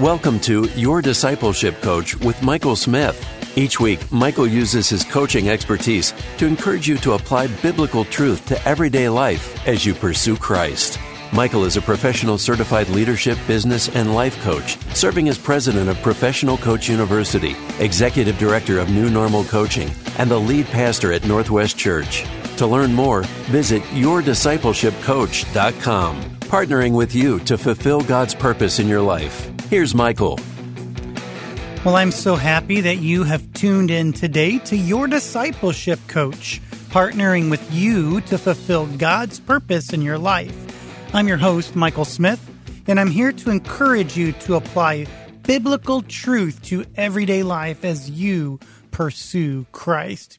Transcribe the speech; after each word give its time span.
Welcome 0.00 0.40
to 0.40 0.64
Your 0.76 1.00
Discipleship 1.00 1.80
Coach 1.80 2.20
with 2.20 2.42
Michael 2.42 2.76
Smith. 2.76 3.26
Each 3.56 3.80
week, 3.80 4.12
Michael 4.12 4.46
uses 4.46 4.90
his 4.90 5.02
coaching 5.02 5.48
expertise 5.48 6.12
to 6.36 6.44
encourage 6.44 6.86
you 6.86 6.98
to 6.98 7.12
apply 7.12 7.46
biblical 7.62 8.04
truth 8.04 8.44
to 8.48 8.62
everyday 8.68 9.08
life 9.08 9.66
as 9.66 9.86
you 9.86 9.94
pursue 9.94 10.36
Christ. 10.36 10.98
Michael 11.32 11.64
is 11.64 11.78
a 11.78 11.80
professional 11.80 12.36
certified 12.36 12.90
leadership, 12.90 13.38
business, 13.46 13.88
and 13.88 14.14
life 14.14 14.38
coach, 14.42 14.76
serving 14.94 15.30
as 15.30 15.38
president 15.38 15.88
of 15.88 15.96
Professional 16.02 16.58
Coach 16.58 16.90
University, 16.90 17.56
executive 17.78 18.36
director 18.36 18.78
of 18.78 18.90
New 18.90 19.08
Normal 19.08 19.44
Coaching, 19.44 19.90
and 20.18 20.30
the 20.30 20.38
lead 20.38 20.66
pastor 20.66 21.10
at 21.10 21.24
Northwest 21.24 21.78
Church. 21.78 22.26
To 22.58 22.66
learn 22.66 22.92
more, 22.92 23.22
visit 23.48 23.82
yourdiscipleshipcoach.com, 23.84 26.22
partnering 26.40 26.92
with 26.92 27.14
you 27.14 27.38
to 27.40 27.56
fulfill 27.56 28.02
God's 28.02 28.34
purpose 28.34 28.78
in 28.78 28.88
your 28.88 29.00
life. 29.00 29.55
Here's 29.68 29.96
Michael. 29.96 30.38
Well, 31.84 31.96
I'm 31.96 32.12
so 32.12 32.36
happy 32.36 32.82
that 32.82 32.98
you 32.98 33.24
have 33.24 33.52
tuned 33.52 33.90
in 33.90 34.12
today 34.12 34.60
to 34.60 34.76
your 34.76 35.08
discipleship 35.08 35.98
coach, 36.06 36.62
partnering 36.90 37.50
with 37.50 37.72
you 37.72 38.20
to 38.22 38.38
fulfill 38.38 38.86
God's 38.86 39.40
purpose 39.40 39.92
in 39.92 40.02
your 40.02 40.18
life. 40.18 40.54
I'm 41.12 41.26
your 41.26 41.36
host, 41.36 41.74
Michael 41.74 42.04
Smith, 42.04 42.48
and 42.86 43.00
I'm 43.00 43.10
here 43.10 43.32
to 43.32 43.50
encourage 43.50 44.16
you 44.16 44.30
to 44.32 44.54
apply 44.54 45.08
biblical 45.42 46.00
truth 46.02 46.62
to 46.66 46.84
everyday 46.94 47.42
life 47.42 47.84
as 47.84 48.08
you 48.08 48.60
pursue 48.92 49.66
Christ. 49.72 50.38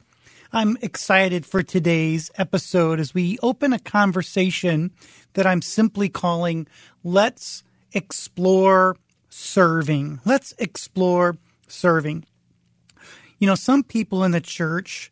I'm 0.53 0.77
excited 0.81 1.45
for 1.45 1.63
today's 1.63 2.31
episode 2.37 3.01
as 3.01 3.13
we 3.13 3.37
open 3.43 3.73
a 3.73 3.79
conversation 3.79 4.91
that 5.33 5.45
I'm 5.45 5.61
simply 5.61 6.07
calling 6.07 6.65
Let's 7.03 7.65
Explore 7.91 8.95
Serving. 9.39 10.19
Let's 10.25 10.55
explore 10.57 11.37
serving. 11.67 12.25
You 13.37 13.45
know, 13.45 13.53
some 13.53 13.83
people 13.83 14.23
in 14.23 14.31
the 14.31 14.41
church, 14.41 15.11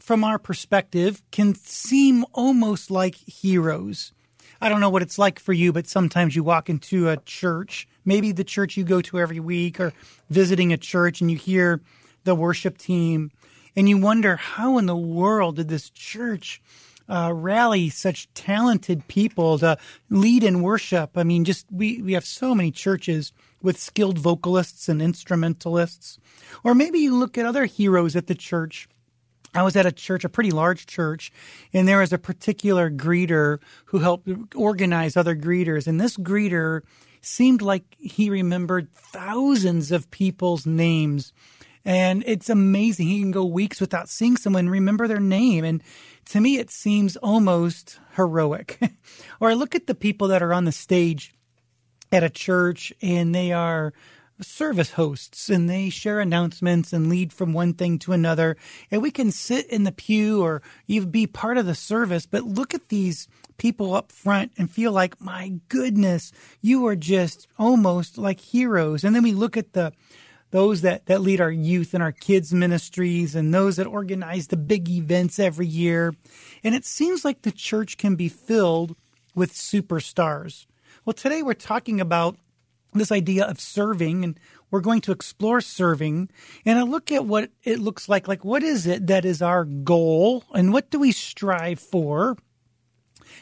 from 0.00 0.24
our 0.24 0.40
perspective, 0.40 1.22
can 1.30 1.54
seem 1.54 2.24
almost 2.32 2.90
like 2.90 3.14
heroes. 3.14 4.12
I 4.60 4.68
don't 4.68 4.80
know 4.80 4.90
what 4.90 5.02
it's 5.02 5.20
like 5.20 5.38
for 5.38 5.52
you, 5.52 5.72
but 5.72 5.86
sometimes 5.86 6.34
you 6.34 6.42
walk 6.42 6.68
into 6.68 7.08
a 7.08 7.16
church, 7.18 7.86
maybe 8.04 8.32
the 8.32 8.42
church 8.42 8.76
you 8.76 8.82
go 8.82 9.00
to 9.02 9.20
every 9.20 9.38
week, 9.38 9.78
or 9.78 9.92
visiting 10.28 10.72
a 10.72 10.76
church, 10.76 11.20
and 11.20 11.30
you 11.30 11.36
hear 11.36 11.80
the 12.24 12.34
worship 12.34 12.76
team 12.76 13.30
and 13.76 13.88
you 13.88 13.98
wonder 13.98 14.36
how 14.36 14.78
in 14.78 14.86
the 14.86 14.96
world 14.96 15.56
did 15.56 15.68
this 15.68 15.90
church 15.90 16.60
uh, 17.08 17.32
rally 17.34 17.88
such 17.88 18.32
talented 18.34 19.06
people 19.08 19.58
to 19.58 19.78
lead 20.10 20.42
in 20.44 20.62
worship? 20.62 21.16
I 21.16 21.24
mean, 21.24 21.44
just 21.44 21.66
we, 21.70 22.02
we 22.02 22.12
have 22.12 22.24
so 22.24 22.54
many 22.54 22.70
churches 22.70 23.32
with 23.62 23.78
skilled 23.78 24.18
vocalists 24.18 24.88
and 24.88 25.00
instrumentalists. 25.00 26.18
Or 26.64 26.74
maybe 26.74 26.98
you 26.98 27.16
look 27.16 27.38
at 27.38 27.46
other 27.46 27.64
heroes 27.64 28.16
at 28.16 28.26
the 28.26 28.34
church. 28.34 28.88
I 29.54 29.62
was 29.62 29.76
at 29.76 29.86
a 29.86 29.92
church, 29.92 30.24
a 30.24 30.30
pretty 30.30 30.50
large 30.50 30.86
church, 30.86 31.30
and 31.74 31.86
there 31.86 31.98
was 31.98 32.12
a 32.12 32.18
particular 32.18 32.90
greeter 32.90 33.58
who 33.86 33.98
helped 33.98 34.28
organize 34.54 35.16
other 35.16 35.36
greeters. 35.36 35.86
And 35.86 36.00
this 36.00 36.16
greeter 36.16 36.80
seemed 37.20 37.62
like 37.62 37.84
he 37.98 38.30
remembered 38.30 38.90
thousands 38.92 39.92
of 39.92 40.10
people's 40.10 40.66
names 40.66 41.32
and 41.84 42.22
it's 42.26 42.48
amazing. 42.48 43.08
He 43.08 43.20
can 43.20 43.30
go 43.30 43.44
weeks 43.44 43.80
without 43.80 44.08
seeing 44.08 44.36
someone 44.36 44.68
remember 44.68 45.08
their 45.08 45.20
name. 45.20 45.64
And 45.64 45.82
to 46.26 46.40
me, 46.40 46.58
it 46.58 46.70
seems 46.70 47.16
almost 47.16 47.98
heroic. 48.16 48.78
or 49.40 49.50
I 49.50 49.54
look 49.54 49.74
at 49.74 49.86
the 49.86 49.94
people 49.94 50.28
that 50.28 50.42
are 50.42 50.54
on 50.54 50.64
the 50.64 50.72
stage 50.72 51.34
at 52.12 52.22
a 52.22 52.30
church 52.30 52.92
and 53.02 53.34
they 53.34 53.52
are 53.52 53.92
service 54.40 54.92
hosts 54.92 55.48
and 55.48 55.68
they 55.68 55.88
share 55.88 56.20
announcements 56.20 56.92
and 56.92 57.08
lead 57.08 57.32
from 57.32 57.52
one 57.52 57.74
thing 57.74 57.98
to 58.00 58.12
another. 58.12 58.56
And 58.90 59.02
we 59.02 59.10
can 59.10 59.30
sit 59.30 59.66
in 59.66 59.84
the 59.84 59.92
pew 59.92 60.42
or 60.42 60.62
even 60.86 61.10
be 61.10 61.26
part 61.26 61.58
of 61.58 61.66
the 61.66 61.74
service, 61.74 62.26
but 62.26 62.44
look 62.44 62.74
at 62.74 62.88
these 62.88 63.28
people 63.56 63.94
up 63.94 64.10
front 64.10 64.52
and 64.56 64.70
feel 64.70 64.92
like, 64.92 65.20
my 65.20 65.54
goodness, 65.68 66.32
you 66.60 66.86
are 66.86 66.96
just 66.96 67.46
almost 67.58 68.18
like 68.18 68.40
heroes. 68.40 69.04
And 69.04 69.14
then 69.14 69.22
we 69.22 69.32
look 69.32 69.56
at 69.56 69.72
the 69.72 69.92
those 70.52 70.82
that, 70.82 71.06
that 71.06 71.22
lead 71.22 71.40
our 71.40 71.50
youth 71.50 71.94
and 71.94 72.02
our 72.02 72.12
kids 72.12 72.52
ministries 72.52 73.34
and 73.34 73.52
those 73.52 73.76
that 73.76 73.86
organize 73.86 74.46
the 74.46 74.56
big 74.56 74.88
events 74.88 75.38
every 75.38 75.66
year. 75.66 76.14
And 76.62 76.74
it 76.74 76.84
seems 76.84 77.24
like 77.24 77.42
the 77.42 77.50
church 77.50 77.96
can 77.96 78.14
be 78.14 78.28
filled 78.28 78.94
with 79.34 79.52
superstars. 79.52 80.66
Well, 81.04 81.14
today 81.14 81.42
we're 81.42 81.54
talking 81.54 82.00
about 82.00 82.36
this 82.92 83.10
idea 83.10 83.46
of 83.46 83.58
serving 83.58 84.22
and 84.22 84.38
we're 84.70 84.80
going 84.80 85.00
to 85.00 85.12
explore 85.12 85.62
serving 85.62 86.28
and 86.66 86.78
I 86.78 86.82
look 86.82 87.10
at 87.10 87.24
what 87.24 87.50
it 87.64 87.78
looks 87.78 88.06
like. 88.06 88.28
Like, 88.28 88.44
what 88.44 88.62
is 88.62 88.86
it 88.86 89.06
that 89.06 89.24
is 89.24 89.40
our 89.40 89.64
goal 89.64 90.44
and 90.54 90.70
what 90.72 90.90
do 90.90 90.98
we 90.98 91.12
strive 91.12 91.80
for 91.80 92.36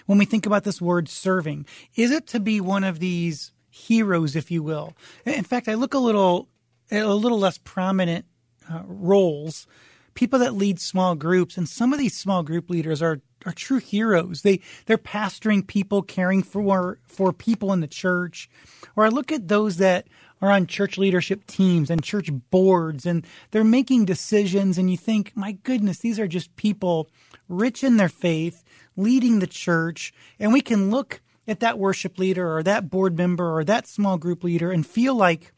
when 0.07 0.19
we 0.19 0.25
think 0.25 0.47
about 0.47 0.63
this 0.63 0.81
word 0.81 1.09
serving? 1.09 1.67
Is 1.97 2.13
it 2.13 2.29
to 2.29 2.39
be 2.39 2.61
one 2.61 2.85
of 2.85 3.01
these 3.01 3.51
heroes, 3.69 4.37
if 4.37 4.53
you 4.53 4.63
will? 4.63 4.95
In 5.25 5.45
fact, 5.45 5.69
I 5.69 5.75
look 5.75 5.95
a 5.95 5.99
little 5.99 6.49
a 6.91 7.15
little 7.15 7.39
less 7.39 7.59
prominent 7.59 8.27
uh, 8.71 8.83
roles, 8.87 9.67
people 10.15 10.39
that 10.39 10.55
lead 10.55 10.81
small 10.81 11.15
groups, 11.15 11.57
and 11.57 11.69
some 11.69 11.93
of 11.93 11.99
these 11.99 12.17
small 12.17 12.43
group 12.43 12.71
leaders 12.71 13.03
are 13.03 13.21
are 13.47 13.53
true 13.53 13.79
heroes. 13.79 14.43
They 14.43 14.61
they're 14.87 14.99
pastoring 14.99 15.67
people, 15.67 16.03
caring 16.03 16.43
for 16.43 16.99
for 17.07 17.33
people 17.33 17.73
in 17.73 17.81
the 17.81 17.87
church. 17.87 18.51
Or 18.97 19.05
I 19.05 19.09
look 19.09 19.33
at 19.33 19.49
those 19.49 19.79
that 19.79 20.09
are 20.43 20.51
on 20.51 20.67
church 20.67 20.97
leadership 20.99 21.47
teams 21.47 21.91
and 21.91 22.03
church 22.03 22.31
boards, 22.51 23.07
and 23.07 23.27
they're 23.51 23.65
making 23.65 24.07
decisions, 24.07 24.79
and 24.79 24.91
you 24.91 24.97
think, 24.97 25.33
my 25.35 25.53
goodness, 25.53 25.99
these 25.99 26.19
are 26.19 26.29
just 26.29 26.55
people 26.57 27.09
rich 27.49 27.85
in 27.85 27.97
their 27.97 28.09
faith, 28.09 28.65
leading 28.97 29.39
the 29.39 29.47
church, 29.47 30.13
and 30.39 30.53
we 30.53 30.61
can 30.61 30.91
look 30.91 31.21
at 31.47 31.61
that 31.61 31.79
worship 31.79 32.19
leader 32.19 32.57
or 32.57 32.63
that 32.63 32.91
board 32.91 33.17
member 33.17 33.55
or 33.55 33.65
that 33.65 33.87
small 33.87 34.17
group 34.17 34.45
leader 34.45 34.71
and 34.71 34.87
feel 34.87 35.15
like 35.15 35.53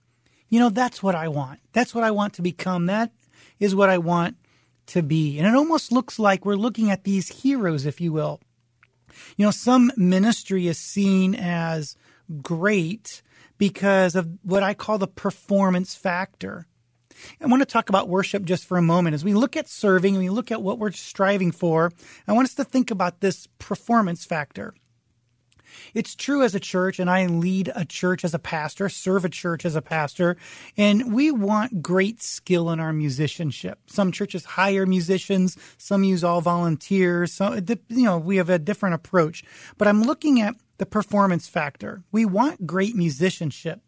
you 0.52 0.58
know, 0.58 0.68
that's 0.68 1.02
what 1.02 1.14
I 1.14 1.28
want. 1.28 1.60
That's 1.72 1.94
what 1.94 2.04
I 2.04 2.10
want 2.10 2.34
to 2.34 2.42
become. 2.42 2.84
That 2.84 3.10
is 3.58 3.74
what 3.74 3.88
I 3.88 3.96
want 3.96 4.36
to 4.88 5.02
be. 5.02 5.38
And 5.38 5.48
it 5.48 5.54
almost 5.54 5.90
looks 5.90 6.18
like 6.18 6.44
we're 6.44 6.56
looking 6.56 6.90
at 6.90 7.04
these 7.04 7.40
heroes, 7.40 7.86
if 7.86 8.02
you 8.02 8.12
will. 8.12 8.38
You 9.38 9.46
know, 9.46 9.50
some 9.50 9.90
ministry 9.96 10.66
is 10.66 10.76
seen 10.76 11.34
as 11.34 11.96
great 12.42 13.22
because 13.56 14.14
of 14.14 14.28
what 14.42 14.62
I 14.62 14.74
call 14.74 14.98
the 14.98 15.08
performance 15.08 15.94
factor. 15.94 16.66
I 17.40 17.46
want 17.46 17.62
to 17.62 17.66
talk 17.66 17.88
about 17.88 18.10
worship 18.10 18.44
just 18.44 18.66
for 18.66 18.76
a 18.76 18.82
moment. 18.82 19.14
As 19.14 19.24
we 19.24 19.32
look 19.32 19.56
at 19.56 19.70
serving 19.70 20.16
and 20.16 20.22
we 20.22 20.28
look 20.28 20.52
at 20.52 20.60
what 20.60 20.78
we're 20.78 20.92
striving 20.92 21.50
for, 21.50 21.90
I 22.28 22.32
want 22.34 22.44
us 22.44 22.54
to 22.56 22.64
think 22.64 22.90
about 22.90 23.20
this 23.20 23.48
performance 23.58 24.26
factor. 24.26 24.74
It's 25.94 26.14
true 26.14 26.42
as 26.42 26.54
a 26.54 26.60
church, 26.60 26.98
and 26.98 27.10
I 27.10 27.26
lead 27.26 27.70
a 27.74 27.84
church 27.84 28.24
as 28.24 28.34
a 28.34 28.38
pastor, 28.38 28.88
serve 28.88 29.24
a 29.24 29.28
church 29.28 29.64
as 29.64 29.76
a 29.76 29.82
pastor, 29.82 30.36
and 30.76 31.12
we 31.12 31.30
want 31.30 31.82
great 31.82 32.22
skill 32.22 32.70
in 32.70 32.80
our 32.80 32.92
musicianship. 32.92 33.78
Some 33.86 34.12
churches 34.12 34.44
hire 34.44 34.86
musicians, 34.86 35.56
some 35.78 36.04
use 36.04 36.24
all 36.24 36.40
volunteers. 36.40 37.32
So, 37.32 37.54
you 37.88 38.04
know, 38.04 38.18
we 38.18 38.36
have 38.36 38.50
a 38.50 38.58
different 38.58 38.94
approach. 38.94 39.44
But 39.78 39.88
I'm 39.88 40.02
looking 40.02 40.40
at 40.40 40.56
the 40.78 40.86
performance 40.86 41.48
factor. 41.48 42.02
We 42.10 42.24
want 42.24 42.66
great 42.66 42.96
musicianship. 42.96 43.80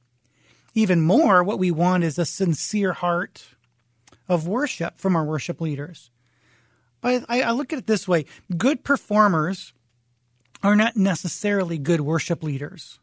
Even 0.75 1.01
more, 1.01 1.43
what 1.43 1.59
we 1.59 1.71
want 1.71 2.05
is 2.05 2.19
a 2.19 2.25
sincere 2.25 2.93
heart 2.93 3.45
of 4.29 4.49
worship 4.49 4.99
from 4.99 5.17
our 5.17 5.25
worship 5.25 5.61
leaders. 5.61 6.11
But 7.01 7.25
I, 7.29 7.43
I 7.43 7.51
look 7.53 7.73
at 7.73 7.79
it 7.79 7.87
this 7.87 8.09
way 8.09 8.25
good 8.57 8.83
performers 8.83 9.73
are 10.65 10.75
not 10.75 10.97
necessarily 10.97 11.79
good 11.79 12.01
worship 12.01 12.43
leaders. 12.43 12.99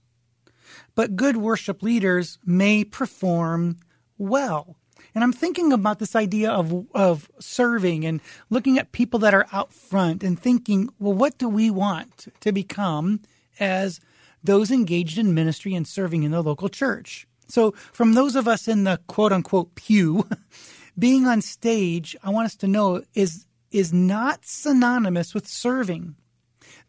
But 0.96 1.16
good 1.16 1.38
worship 1.38 1.82
leaders 1.82 2.38
may 2.46 2.84
perform 2.84 3.78
well. 4.18 4.76
And 5.16 5.24
I'm 5.24 5.34
thinking 5.34 5.72
about 5.72 6.00
this 6.00 6.16
idea 6.16 6.52
of, 6.52 6.86
of 6.94 7.32
serving 7.40 8.06
and 8.06 8.20
looking 8.50 8.78
at 8.78 8.92
people 8.92 9.20
that 9.22 9.34
are 9.34 9.48
out 9.54 9.74
front 9.74 10.24
and 10.24 10.38
thinking, 10.38 10.90
well, 11.00 11.14
what 11.14 11.38
do 11.38 11.48
we 11.48 11.70
want 11.70 12.28
to 12.42 12.52
become 12.52 13.22
as 13.60 14.02
those 14.44 14.72
engaged 14.72 15.18
in 15.18 15.34
ministry 15.34 15.74
and 15.74 15.88
serving 15.88 16.24
in 16.24 16.32
the 16.32 16.42
local 16.42 16.70
church. 16.70 17.28
So, 17.48 17.72
from 17.92 18.14
those 18.14 18.36
of 18.36 18.48
us 18.48 18.68
in 18.68 18.84
the 18.86 19.00
quote 19.08 19.32
unquote 19.32 19.76
pew, 19.76 20.28
being 21.00 21.28
on 21.28 21.42
stage, 21.42 22.16
I 22.24 22.30
want 22.30 22.46
us 22.46 22.56
to 22.58 22.68
know 22.68 23.04
is 23.14 23.46
is 23.72 23.94
not 23.94 24.46
synonymous 24.46 25.34
with 25.34 25.48
serving. 25.48 26.16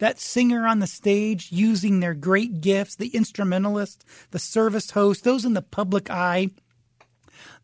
That 0.03 0.19
singer 0.19 0.67
on 0.67 0.81
the 0.81 0.89
stage 0.89 1.53
using 1.53 2.01
their 2.01 2.13
great 2.13 2.61
gifts, 2.61 2.97
the 2.97 3.11
instrumentalist, 3.11 4.05
the 4.33 4.41
service 4.41 4.91
host, 4.91 5.23
those 5.23 5.45
in 5.45 5.53
the 5.53 5.63
public 5.63 6.11
eye, 6.11 6.49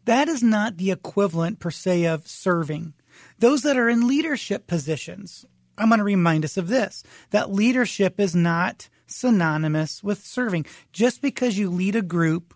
that 0.05 0.29
is 0.29 0.41
not 0.41 0.77
the 0.77 0.93
equivalent 0.93 1.59
per 1.59 1.73
se 1.73 2.07
of 2.07 2.29
serving. 2.29 2.95
Those 3.41 3.63
that 3.63 3.77
are 3.77 3.89
in 3.89 4.07
leadership 4.07 4.69
positions, 4.69 5.47
I'm 5.77 5.89
going 5.89 5.99
to 5.99 6.05
remind 6.05 6.45
us 6.45 6.57
of 6.57 6.69
this 6.69 7.03
that 7.31 7.53
leadership 7.53 8.21
is 8.21 8.37
not 8.37 8.89
synonymous 9.09 10.05
with 10.05 10.25
serving. 10.25 10.65
Just 10.93 11.21
because 11.21 11.59
you 11.59 11.69
lead 11.69 11.97
a 11.97 12.03
group, 12.03 12.55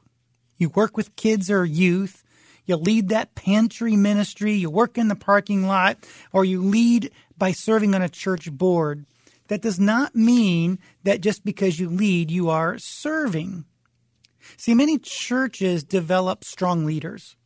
you 0.59 0.69
work 0.69 0.97
with 0.97 1.17
kids 1.17 1.51
or 1.51 1.65
youth, 1.65 2.23
you 2.67 2.77
lead 2.77 3.09
that 3.09 3.35
pantry 3.35 3.97
ministry, 3.97 4.53
you 4.53 4.71
work 4.71 4.97
in 4.97 5.09
the 5.09 5.17
parking 5.17 5.67
lot, 5.67 5.97
or 6.33 6.45
you 6.45 6.63
lead 6.63 7.11
by 7.37 7.51
serving 7.51 7.97
on 7.97 8.03
a 8.03 8.09
church 8.09 8.49
board. 8.53 9.07
That 9.49 9.63
does 9.63 9.79
not 9.79 10.15
mean 10.15 10.79
that 11.03 11.21
just 11.21 11.45
because 11.45 11.79
you 11.79 11.89
lead, 11.89 12.31
you 12.31 12.49
are 12.49 12.79
serving. 12.79 13.65
See, 14.57 14.75
many 14.75 14.99
churches 14.99 15.85
develop 15.85 16.45
strong 16.45 16.85
leaders. 16.85 17.37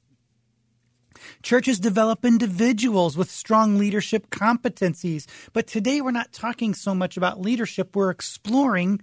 Churches 1.42 1.80
develop 1.80 2.24
individuals 2.24 3.16
with 3.16 3.30
strong 3.30 3.78
leadership 3.78 4.30
competencies. 4.30 5.26
But 5.52 5.66
today 5.66 6.00
we're 6.00 6.10
not 6.10 6.32
talking 6.32 6.74
so 6.74 6.94
much 6.94 7.16
about 7.16 7.40
leadership, 7.40 7.96
we're 7.96 8.10
exploring 8.10 9.00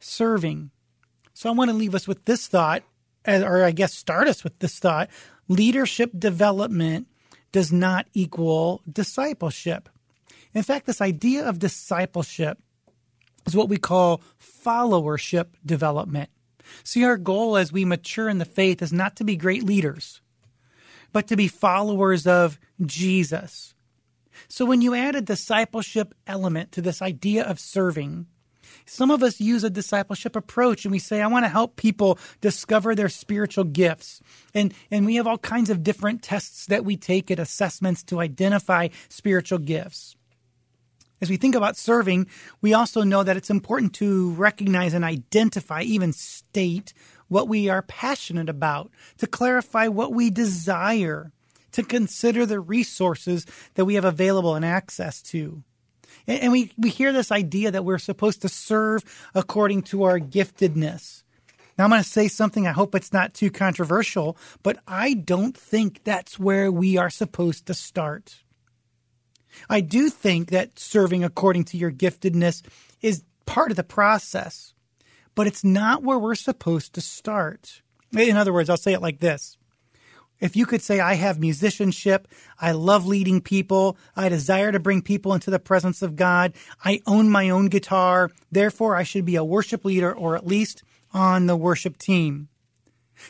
serving. 0.00 0.70
So 1.32 1.48
I 1.48 1.52
want 1.52 1.70
to 1.70 1.76
leave 1.76 1.94
us 1.94 2.06
with 2.06 2.24
this 2.24 2.46
thought, 2.46 2.82
or 3.26 3.64
I 3.64 3.70
guess 3.70 3.94
start 3.94 4.28
us 4.28 4.44
with 4.44 4.58
this 4.58 4.78
thought 4.78 5.10
leadership 5.48 6.10
development 6.18 7.08
does 7.52 7.72
not 7.72 8.06
equal 8.14 8.82
discipleship. 8.90 9.88
In 10.54 10.62
fact, 10.62 10.86
this 10.86 11.00
idea 11.00 11.46
of 11.46 11.58
discipleship 11.58 12.58
is 13.46 13.56
what 13.56 13.68
we 13.68 13.76
call 13.76 14.22
followership 14.40 15.48
development. 15.64 16.30
See, 16.82 17.04
our 17.04 17.18
goal 17.18 17.56
as 17.56 17.72
we 17.72 17.84
mature 17.84 18.28
in 18.28 18.38
the 18.38 18.44
faith 18.44 18.80
is 18.80 18.92
not 18.92 19.16
to 19.16 19.24
be 19.24 19.36
great 19.36 19.64
leaders, 19.64 20.20
but 21.12 21.26
to 21.28 21.36
be 21.36 21.48
followers 21.48 22.26
of 22.26 22.58
Jesus. 22.84 23.74
So 24.48 24.64
when 24.64 24.80
you 24.80 24.94
add 24.94 25.14
a 25.14 25.20
discipleship 25.20 26.14
element 26.26 26.72
to 26.72 26.80
this 26.80 27.02
idea 27.02 27.44
of 27.44 27.60
serving, 27.60 28.26
some 28.86 29.10
of 29.10 29.22
us 29.22 29.40
use 29.40 29.64
a 29.64 29.70
discipleship 29.70 30.36
approach 30.36 30.84
and 30.84 30.92
we 30.92 30.98
say, 30.98 31.20
I 31.20 31.26
want 31.26 31.44
to 31.44 31.50
help 31.50 31.76
people 31.76 32.18
discover 32.40 32.94
their 32.94 33.08
spiritual 33.08 33.64
gifts. 33.64 34.20
And, 34.52 34.74
and 34.90 35.06
we 35.06 35.16
have 35.16 35.26
all 35.26 35.38
kinds 35.38 35.70
of 35.70 35.82
different 35.82 36.22
tests 36.22 36.66
that 36.66 36.84
we 36.84 36.96
take 36.96 37.30
at 37.30 37.38
assessments 37.38 38.02
to 38.04 38.20
identify 38.20 38.88
spiritual 39.08 39.58
gifts. 39.58 40.16
As 41.24 41.30
we 41.30 41.38
think 41.38 41.54
about 41.54 41.78
serving, 41.78 42.26
we 42.60 42.74
also 42.74 43.02
know 43.02 43.22
that 43.22 43.38
it's 43.38 43.48
important 43.48 43.94
to 43.94 44.32
recognize 44.32 44.92
and 44.92 45.02
identify, 45.02 45.80
even 45.80 46.12
state, 46.12 46.92
what 47.28 47.48
we 47.48 47.70
are 47.70 47.80
passionate 47.80 48.50
about, 48.50 48.90
to 49.16 49.26
clarify 49.26 49.88
what 49.88 50.12
we 50.12 50.28
desire, 50.28 51.32
to 51.72 51.82
consider 51.82 52.44
the 52.44 52.60
resources 52.60 53.46
that 53.72 53.86
we 53.86 53.94
have 53.94 54.04
available 54.04 54.54
and 54.54 54.66
access 54.66 55.22
to. 55.22 55.62
And, 56.26 56.52
we, 56.52 56.72
we 56.76 56.90
hear 56.90 57.10
this 57.10 57.32
idea 57.32 57.70
that 57.70 57.86
we're 57.86 57.96
supposed 57.96 58.42
to 58.42 58.50
serve 58.50 59.02
according 59.34 59.84
to 59.84 60.02
our 60.02 60.20
giftedness. 60.20 61.22
Now, 61.78 61.84
I'm 61.84 61.90
going 61.90 62.02
to 62.02 62.06
say 62.06 62.28
something, 62.28 62.66
I 62.66 62.72
hope 62.72 62.94
it's 62.94 63.14
not 63.14 63.32
too 63.32 63.50
controversial, 63.50 64.36
but 64.62 64.78
I 64.86 65.14
don't 65.14 65.56
think 65.56 66.04
that's 66.04 66.38
where 66.38 66.70
we 66.70 66.98
are 66.98 67.08
supposed 67.08 67.64
to 67.68 67.72
start. 67.72 68.43
I 69.68 69.80
do 69.80 70.10
think 70.10 70.50
that 70.50 70.78
serving 70.78 71.24
according 71.24 71.64
to 71.64 71.76
your 71.76 71.92
giftedness 71.92 72.62
is 73.00 73.24
part 73.46 73.70
of 73.70 73.76
the 73.76 73.84
process, 73.84 74.74
but 75.34 75.46
it's 75.46 75.64
not 75.64 76.02
where 76.02 76.18
we're 76.18 76.34
supposed 76.34 76.94
to 76.94 77.00
start. 77.00 77.82
In 78.12 78.36
other 78.36 78.52
words, 78.52 78.70
I'll 78.70 78.76
say 78.76 78.92
it 78.92 79.02
like 79.02 79.20
this 79.20 79.56
if 80.40 80.56
you 80.56 80.66
could 80.66 80.82
say, 80.82 81.00
I 81.00 81.14
have 81.14 81.38
musicianship, 81.38 82.28
I 82.60 82.72
love 82.72 83.06
leading 83.06 83.40
people, 83.40 83.96
I 84.16 84.28
desire 84.28 84.72
to 84.72 84.80
bring 84.80 85.00
people 85.00 85.32
into 85.32 85.50
the 85.50 85.58
presence 85.58 86.02
of 86.02 86.16
God, 86.16 86.52
I 86.84 87.00
own 87.06 87.30
my 87.30 87.48
own 87.50 87.66
guitar, 87.66 88.30
therefore 88.50 88.96
I 88.96 89.04
should 89.04 89.24
be 89.24 89.36
a 89.36 89.44
worship 89.44 89.84
leader 89.84 90.14
or 90.14 90.36
at 90.36 90.46
least 90.46 90.82
on 91.12 91.46
the 91.46 91.56
worship 91.56 91.96
team. 91.96 92.48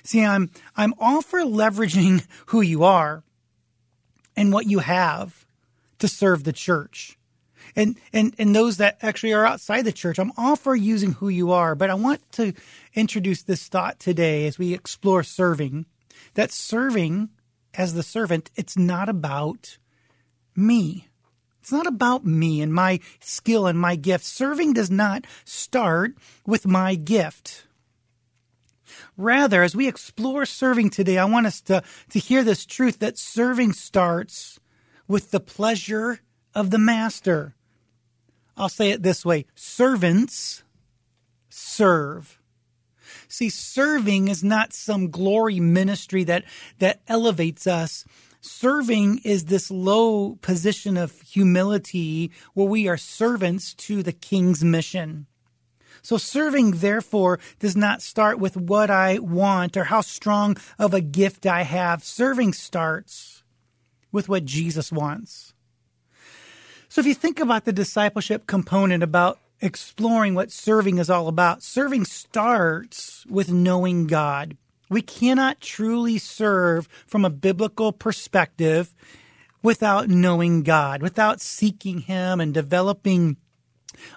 See, 0.02 0.24
I'm, 0.24 0.50
I'm 0.76 0.94
all 0.98 1.20
for 1.20 1.40
leveraging 1.40 2.26
who 2.46 2.62
you 2.62 2.84
are 2.84 3.22
and 4.34 4.52
what 4.52 4.66
you 4.66 4.80
have 4.80 5.43
to 5.98 6.08
serve 6.08 6.44
the 6.44 6.52
church. 6.52 7.18
And, 7.76 7.96
and, 8.12 8.34
and 8.38 8.54
those 8.54 8.76
that 8.76 8.98
actually 9.02 9.32
are 9.32 9.46
outside 9.46 9.82
the 9.82 9.92
church, 9.92 10.18
I'm 10.18 10.32
all 10.36 10.56
for 10.56 10.76
using 10.76 11.12
who 11.12 11.28
you 11.28 11.50
are, 11.50 11.74
but 11.74 11.90
I 11.90 11.94
want 11.94 12.20
to 12.32 12.52
introduce 12.94 13.42
this 13.42 13.66
thought 13.68 13.98
today 13.98 14.46
as 14.46 14.58
we 14.58 14.74
explore 14.74 15.22
serving 15.22 15.86
that 16.34 16.52
serving 16.52 17.30
as 17.74 17.94
the 17.94 18.02
servant, 18.02 18.50
it's 18.56 18.76
not 18.76 19.08
about 19.08 19.78
me. 20.54 21.08
It's 21.60 21.72
not 21.72 21.86
about 21.86 22.26
me 22.26 22.60
and 22.60 22.72
my 22.72 23.00
skill 23.20 23.66
and 23.66 23.78
my 23.78 23.96
gift. 23.96 24.24
Serving 24.24 24.74
does 24.74 24.90
not 24.90 25.26
start 25.44 26.14
with 26.46 26.66
my 26.66 26.94
gift. 26.94 27.66
Rather, 29.16 29.62
as 29.62 29.74
we 29.74 29.88
explore 29.88 30.44
serving 30.44 30.90
today, 30.90 31.18
I 31.18 31.24
want 31.24 31.46
us 31.46 31.60
to, 31.62 31.82
to 32.10 32.18
hear 32.18 32.44
this 32.44 32.66
truth 32.66 32.98
that 32.98 33.18
serving 33.18 33.72
starts 33.72 34.60
with 35.06 35.30
the 35.30 35.40
pleasure 35.40 36.20
of 36.54 36.70
the 36.70 36.78
master. 36.78 37.54
I'll 38.56 38.68
say 38.68 38.90
it 38.90 39.02
this 39.02 39.24
way 39.24 39.46
servants 39.54 40.62
serve. 41.48 42.38
See, 43.28 43.48
serving 43.48 44.28
is 44.28 44.44
not 44.44 44.72
some 44.72 45.10
glory 45.10 45.60
ministry 45.60 46.24
that, 46.24 46.44
that 46.78 47.00
elevates 47.08 47.66
us. 47.66 48.04
Serving 48.40 49.18
is 49.24 49.46
this 49.46 49.70
low 49.70 50.36
position 50.36 50.96
of 50.96 51.20
humility 51.22 52.30
where 52.52 52.66
we 52.66 52.86
are 52.88 52.96
servants 52.96 53.74
to 53.74 54.02
the 54.02 54.12
king's 54.12 54.62
mission. 54.62 55.26
So 56.02 56.18
serving, 56.18 56.72
therefore, 56.72 57.40
does 57.58 57.74
not 57.74 58.02
start 58.02 58.38
with 58.38 58.56
what 58.56 58.90
I 58.90 59.18
want 59.18 59.76
or 59.76 59.84
how 59.84 60.02
strong 60.02 60.58
of 60.78 60.92
a 60.92 61.00
gift 61.00 61.46
I 61.46 61.62
have. 61.62 62.04
Serving 62.04 62.52
starts 62.52 63.33
with 64.14 64.30
what 64.30 64.46
Jesus 64.46 64.90
wants. 64.90 65.52
So 66.88 67.00
if 67.00 67.06
you 67.06 67.14
think 67.14 67.40
about 67.40 67.66
the 67.66 67.72
discipleship 67.72 68.46
component 68.46 69.02
about 69.02 69.38
exploring 69.60 70.34
what 70.34 70.52
serving 70.52 70.98
is 70.98 71.10
all 71.10 71.26
about. 71.26 71.62
Serving 71.62 72.04
starts 72.04 73.24
with 73.26 73.50
knowing 73.50 74.06
God. 74.06 74.56
We 74.90 75.02
cannot 75.02 75.60
truly 75.60 76.18
serve 76.18 76.88
from 77.06 77.24
a 77.24 77.30
biblical 77.30 77.90
perspective 77.92 78.94
without 79.62 80.08
knowing 80.08 80.62
God, 80.62 81.00
without 81.00 81.40
seeking 81.40 82.00
Him 82.00 82.40
and 82.40 82.52
developing 82.52 83.38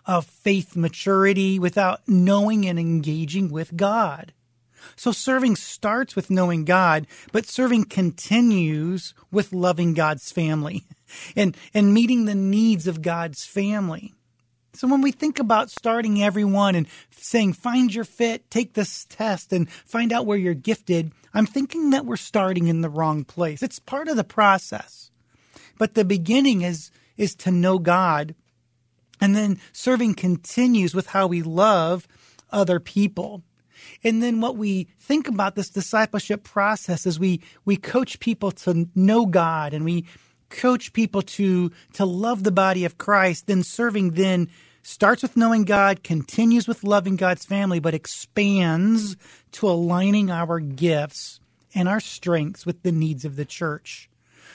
a 0.05 0.21
faith 0.21 0.75
maturity, 0.75 1.57
without 1.57 2.01
knowing 2.07 2.67
and 2.67 2.77
engaging 2.77 3.49
with 3.49 3.77
God. 3.77 4.33
So 4.96 5.12
serving 5.12 5.55
starts 5.55 6.15
with 6.15 6.29
knowing 6.29 6.65
God, 6.65 7.07
but 7.31 7.46
serving 7.46 7.86
continues 7.86 9.13
with 9.31 9.53
loving 9.53 9.93
God's 9.93 10.31
family 10.31 10.84
and, 11.36 11.55
and 11.74 11.93
meeting 11.93 12.25
the 12.25 12.36
needs 12.36 12.88
of 12.88 13.01
God's 13.01 13.46
family. 13.46 14.13
So 14.74 14.88
when 14.88 15.01
we 15.01 15.12
think 15.12 15.39
about 15.39 15.72
starting 15.72 16.22
everyone 16.22 16.75
and 16.75 16.88
saying, 17.10 17.53
find 17.53 17.93
your 17.93 18.03
fit, 18.03 18.50
take 18.51 18.74
this 18.74 19.05
test 19.10 19.51
and 19.51 19.69
find 19.69 20.13
out 20.13 20.27
where 20.27 20.38
you're 20.38 20.53
gifted, 20.53 21.12
I'm 21.34 21.48
thinking 21.48 21.89
that 21.89 22.05
we're 22.05 22.15
starting 22.15 22.67
in 22.67 22.81
the 22.81 22.89
wrong 22.89 23.24
place. 23.24 23.63
It's 23.63 23.79
part 23.79 24.07
of 24.07 24.17
the 24.17 24.24
process. 24.24 25.10
But 25.79 25.96
the 25.96 26.05
beginning 26.05 26.62
is, 26.62 26.91
is 27.17 27.34
to 27.36 27.51
know 27.51 27.79
God. 27.79 28.36
And 29.19 29.36
then 29.36 29.60
serving 29.74 30.13
continues 30.13 30.93
with 30.93 31.07
how 31.07 31.25
we 31.25 31.41
love 31.41 32.07
other 32.51 32.79
people. 32.79 33.43
And 34.03 34.21
then 34.21 34.41
what 34.41 34.57
we 34.57 34.87
think 34.99 35.27
about 35.27 35.55
this 35.55 35.69
discipleship 35.69 36.43
process 36.43 37.05
is 37.05 37.19
we, 37.19 37.41
we 37.65 37.77
coach 37.77 38.19
people 38.19 38.51
to 38.51 38.87
know 38.95 39.25
God 39.25 39.73
and 39.73 39.83
we 39.83 40.05
coach 40.49 40.93
people 40.93 41.21
to, 41.21 41.71
to 41.93 42.05
love 42.05 42.43
the 42.43 42.51
body 42.51 42.85
of 42.85 42.97
Christ. 42.97 43.47
Then 43.47 43.63
serving 43.63 44.11
then 44.11 44.49
starts 44.83 45.21
with 45.21 45.35
knowing 45.35 45.65
God, 45.65 46.03
continues 46.03 46.67
with 46.67 46.83
loving 46.83 47.17
God's 47.17 47.45
family, 47.45 47.79
but 47.79 47.93
expands 47.93 49.17
to 49.53 49.67
aligning 49.67 50.31
our 50.31 50.59
gifts 50.59 51.39
and 51.75 51.89
our 51.89 51.99
strengths 51.99 52.65
with 52.65 52.83
the 52.83 52.91
needs 52.91 53.25
of 53.25 53.35
the 53.35 53.45
church. 53.45 54.09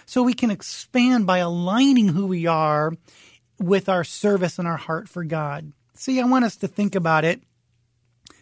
So 0.07 0.23
we 0.23 0.35
can 0.35 0.51
expand 0.51 1.27
by 1.27 1.39
aligning 1.39 2.09
who 2.09 2.27
we 2.27 2.47
are 2.47 2.93
with 3.59 3.89
our 3.89 4.05
service 4.05 4.59
and 4.59 4.67
our 4.67 4.77
heart 4.77 5.09
for 5.09 5.23
God. 5.23 5.73
See, 5.95 6.21
I 6.21 6.25
want 6.25 6.45
us 6.45 6.57
to 6.57 6.69
think 6.69 6.95
about 6.95 7.25
it 7.25 7.43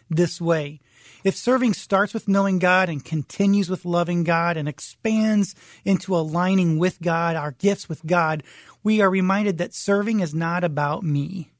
this 0.09 0.41
way. 0.41 0.79
If 1.23 1.35
serving 1.35 1.73
starts 1.73 2.13
with 2.13 2.27
knowing 2.27 2.59
God 2.59 2.89
and 2.89 3.03
continues 3.03 3.69
with 3.69 3.85
loving 3.85 4.23
God 4.23 4.57
and 4.57 4.67
expands 4.67 5.55
into 5.85 6.15
aligning 6.15 6.79
with 6.79 7.01
God, 7.01 7.35
our 7.35 7.51
gifts 7.51 7.87
with 7.87 8.05
God, 8.05 8.43
we 8.83 9.01
are 9.01 9.09
reminded 9.09 9.57
that 9.57 9.73
serving 9.73 10.19
is 10.19 10.33
not 10.33 10.63
about 10.63 11.03
me. 11.03 11.51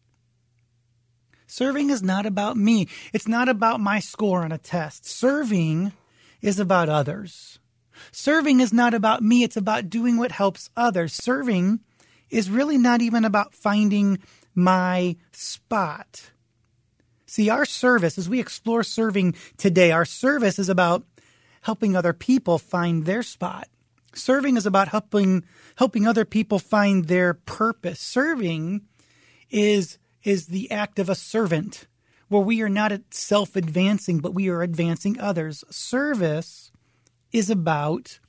Serving 1.48 1.90
is 1.90 2.02
not 2.02 2.26
about 2.26 2.56
me. 2.56 2.88
It's 3.14 3.28
not 3.28 3.50
about 3.50 3.82
my 3.82 4.00
score 4.00 4.44
on 4.44 4.52
a 4.52 4.58
test. 4.58 5.06
Serving 5.06 5.92
is 6.42 6.60
about 6.60 6.88
others. 6.88 7.60
Serving 8.12 8.62
is 8.62 8.72
not 8.72 8.94
about 8.94 9.22
me. 9.22 9.44
It's 9.44 9.58
about 9.58 9.90
doing 9.90 10.18
what 10.18 10.32
helps 10.32 10.70
others. 10.78 11.14
Serving 11.14 11.82
is 12.30 12.50
really 12.50 12.78
not 12.78 13.02
even 13.02 13.26
about 13.26 13.54
finding 13.54 14.20
my 14.56 15.18
spot. 15.32 16.32
See, 17.32 17.50
our 17.50 17.64
service, 17.64 18.18
as 18.18 18.28
we 18.28 18.42
explore 18.42 18.84
serving 18.84 19.36
today, 19.56 19.94
our 19.94 20.04
service 20.04 20.60
is 20.60 20.68
about 20.68 21.06
helping 21.62 21.96
other 21.96 22.12
people 22.12 22.58
find 22.58 23.06
their 23.06 23.24
spot. 23.24 23.70
Serving 24.14 24.58
is 24.58 24.66
about 24.66 24.90
helping 24.90 25.46
helping 25.78 26.06
other 26.06 26.26
people 26.26 26.60
find 26.60 27.06
their 27.06 27.34
purpose. 27.34 28.02
Serving 28.02 28.82
is 29.50 29.98
is 30.26 30.48
the 30.48 30.70
act 30.72 31.00
of 31.00 31.08
a 31.08 31.16
servant, 31.16 31.88
where 32.28 32.42
we 32.42 32.62
are 32.62 32.68
not 32.68 32.92
self 33.12 33.56
advancing, 33.56 34.20
but 34.20 34.34
we 34.34 34.50
are 34.50 34.62
advancing 34.62 35.18
others. 35.18 35.64
Service 35.70 36.70
is 37.32 37.50
about 37.50 38.20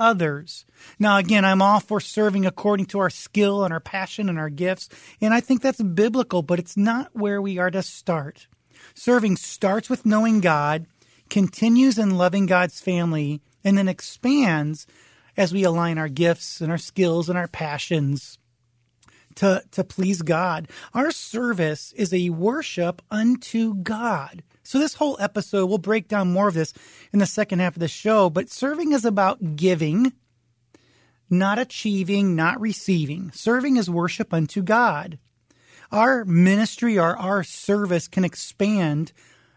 others. 0.00 0.64
Now, 0.98 1.18
again, 1.18 1.44
I'm 1.44 1.62
all 1.62 1.78
for 1.78 2.00
serving 2.00 2.46
according 2.46 2.86
to 2.86 2.98
our 2.98 3.10
skill 3.10 3.62
and 3.62 3.72
our 3.72 3.80
passion 3.80 4.28
and 4.28 4.38
our 4.38 4.48
gifts, 4.48 4.88
and 5.20 5.32
I 5.32 5.40
think 5.40 5.62
that's 5.62 5.82
biblical, 5.82 6.42
but 6.42 6.58
it's 6.58 6.76
not 6.76 7.10
where 7.12 7.40
we 7.40 7.58
are 7.58 7.70
to 7.70 7.82
start. 7.82 8.48
Serving 8.94 9.36
starts 9.36 9.88
with 9.88 10.06
knowing 10.06 10.40
God, 10.40 10.86
continues 11.28 11.98
in 11.98 12.16
loving 12.16 12.46
God's 12.46 12.80
family, 12.80 13.40
and 13.62 13.78
then 13.78 13.86
expands 13.86 14.86
as 15.36 15.52
we 15.52 15.62
align 15.62 15.98
our 15.98 16.08
gifts 16.08 16.60
and 16.60 16.72
our 16.72 16.78
skills 16.78 17.28
and 17.28 17.38
our 17.38 17.48
passions 17.48 18.38
to, 19.36 19.62
to 19.70 19.84
please 19.84 20.22
God. 20.22 20.68
Our 20.94 21.10
service 21.10 21.92
is 21.92 22.12
a 22.12 22.30
worship 22.30 23.02
unto 23.10 23.74
God. 23.74 24.42
So, 24.70 24.78
this 24.78 24.94
whole 24.94 25.16
episode, 25.18 25.66
we'll 25.66 25.78
break 25.78 26.06
down 26.06 26.32
more 26.32 26.46
of 26.46 26.54
this 26.54 26.72
in 27.12 27.18
the 27.18 27.26
second 27.26 27.58
half 27.58 27.74
of 27.74 27.80
the 27.80 27.88
show, 27.88 28.30
but 28.30 28.50
serving 28.50 28.92
is 28.92 29.04
about 29.04 29.56
giving, 29.56 30.12
not 31.28 31.58
achieving, 31.58 32.36
not 32.36 32.60
receiving. 32.60 33.32
Serving 33.32 33.78
is 33.78 33.90
worship 33.90 34.32
unto 34.32 34.62
God. 34.62 35.18
Our 35.90 36.24
ministry 36.24 37.00
or 37.00 37.16
our 37.16 37.42
service 37.42 38.06
can 38.06 38.24
expand, 38.24 39.10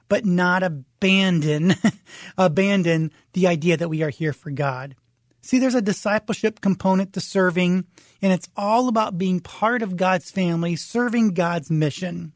but 0.10 0.26
not 0.26 0.64
abandon, 0.64 1.76
abandon 2.40 3.12
the 3.34 3.46
idea 3.46 3.78
that 3.78 3.90
we 3.90 4.02
are 4.02 4.10
here 4.10 4.34
for 4.34 4.50
God. 4.50 4.96
See, 5.44 5.60
there's 5.60 5.76
a 5.76 5.82
discipleship 5.84 6.60
component 6.60 7.14
to 7.14 7.22
serving, 7.22 7.86
and 8.20 8.34
it's 8.34 8.50
all 8.58 8.88
about 8.88 9.20
being 9.20 9.42
part 9.42 9.84
of 9.84 9.96
God's 9.96 10.32
family, 10.32 10.76
serving 10.76 11.36
God's 11.36 11.70
mission. 11.70 12.34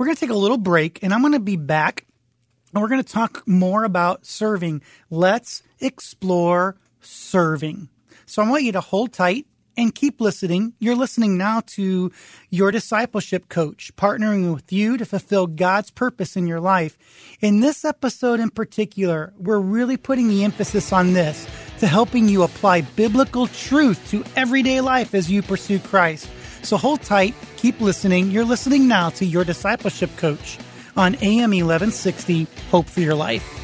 We're 0.00 0.06
going 0.06 0.16
to 0.16 0.20
take 0.20 0.30
a 0.30 0.34
little 0.34 0.56
break 0.56 1.02
and 1.02 1.12
I'm 1.12 1.20
going 1.20 1.34
to 1.34 1.40
be 1.40 1.56
back 1.56 2.06
and 2.72 2.80
we're 2.80 2.88
going 2.88 3.04
to 3.04 3.12
talk 3.12 3.46
more 3.46 3.84
about 3.84 4.24
serving. 4.24 4.80
Let's 5.10 5.62
explore 5.78 6.78
serving. 7.02 7.90
So 8.24 8.40
I 8.40 8.48
want 8.48 8.62
you 8.62 8.72
to 8.72 8.80
hold 8.80 9.12
tight 9.12 9.44
and 9.76 9.94
keep 9.94 10.18
listening. 10.18 10.72
You're 10.78 10.96
listening 10.96 11.36
now 11.36 11.60
to 11.66 12.10
your 12.48 12.70
discipleship 12.70 13.50
coach, 13.50 13.94
partnering 13.96 14.54
with 14.54 14.72
you 14.72 14.96
to 14.96 15.04
fulfill 15.04 15.46
God's 15.46 15.90
purpose 15.90 16.34
in 16.34 16.46
your 16.46 16.60
life. 16.60 16.96
In 17.42 17.60
this 17.60 17.84
episode 17.84 18.40
in 18.40 18.48
particular, 18.48 19.34
we're 19.36 19.58
really 19.58 19.98
putting 19.98 20.28
the 20.28 20.44
emphasis 20.44 20.94
on 20.94 21.12
this 21.12 21.46
to 21.80 21.86
helping 21.86 22.26
you 22.26 22.42
apply 22.42 22.80
biblical 22.80 23.48
truth 23.48 24.08
to 24.08 24.24
everyday 24.34 24.80
life 24.80 25.14
as 25.14 25.30
you 25.30 25.42
pursue 25.42 25.78
Christ. 25.78 26.26
So 26.62 26.76
hold 26.76 27.02
tight, 27.02 27.34
keep 27.56 27.80
listening. 27.80 28.30
You're 28.30 28.44
listening 28.44 28.86
now 28.86 29.10
to 29.10 29.26
your 29.26 29.44
discipleship 29.44 30.10
coach 30.16 30.58
on 30.96 31.14
AM 31.16 31.50
1160 31.50 32.46
Hope 32.70 32.86
for 32.86 33.00
Your 33.00 33.14
Life. 33.14 33.56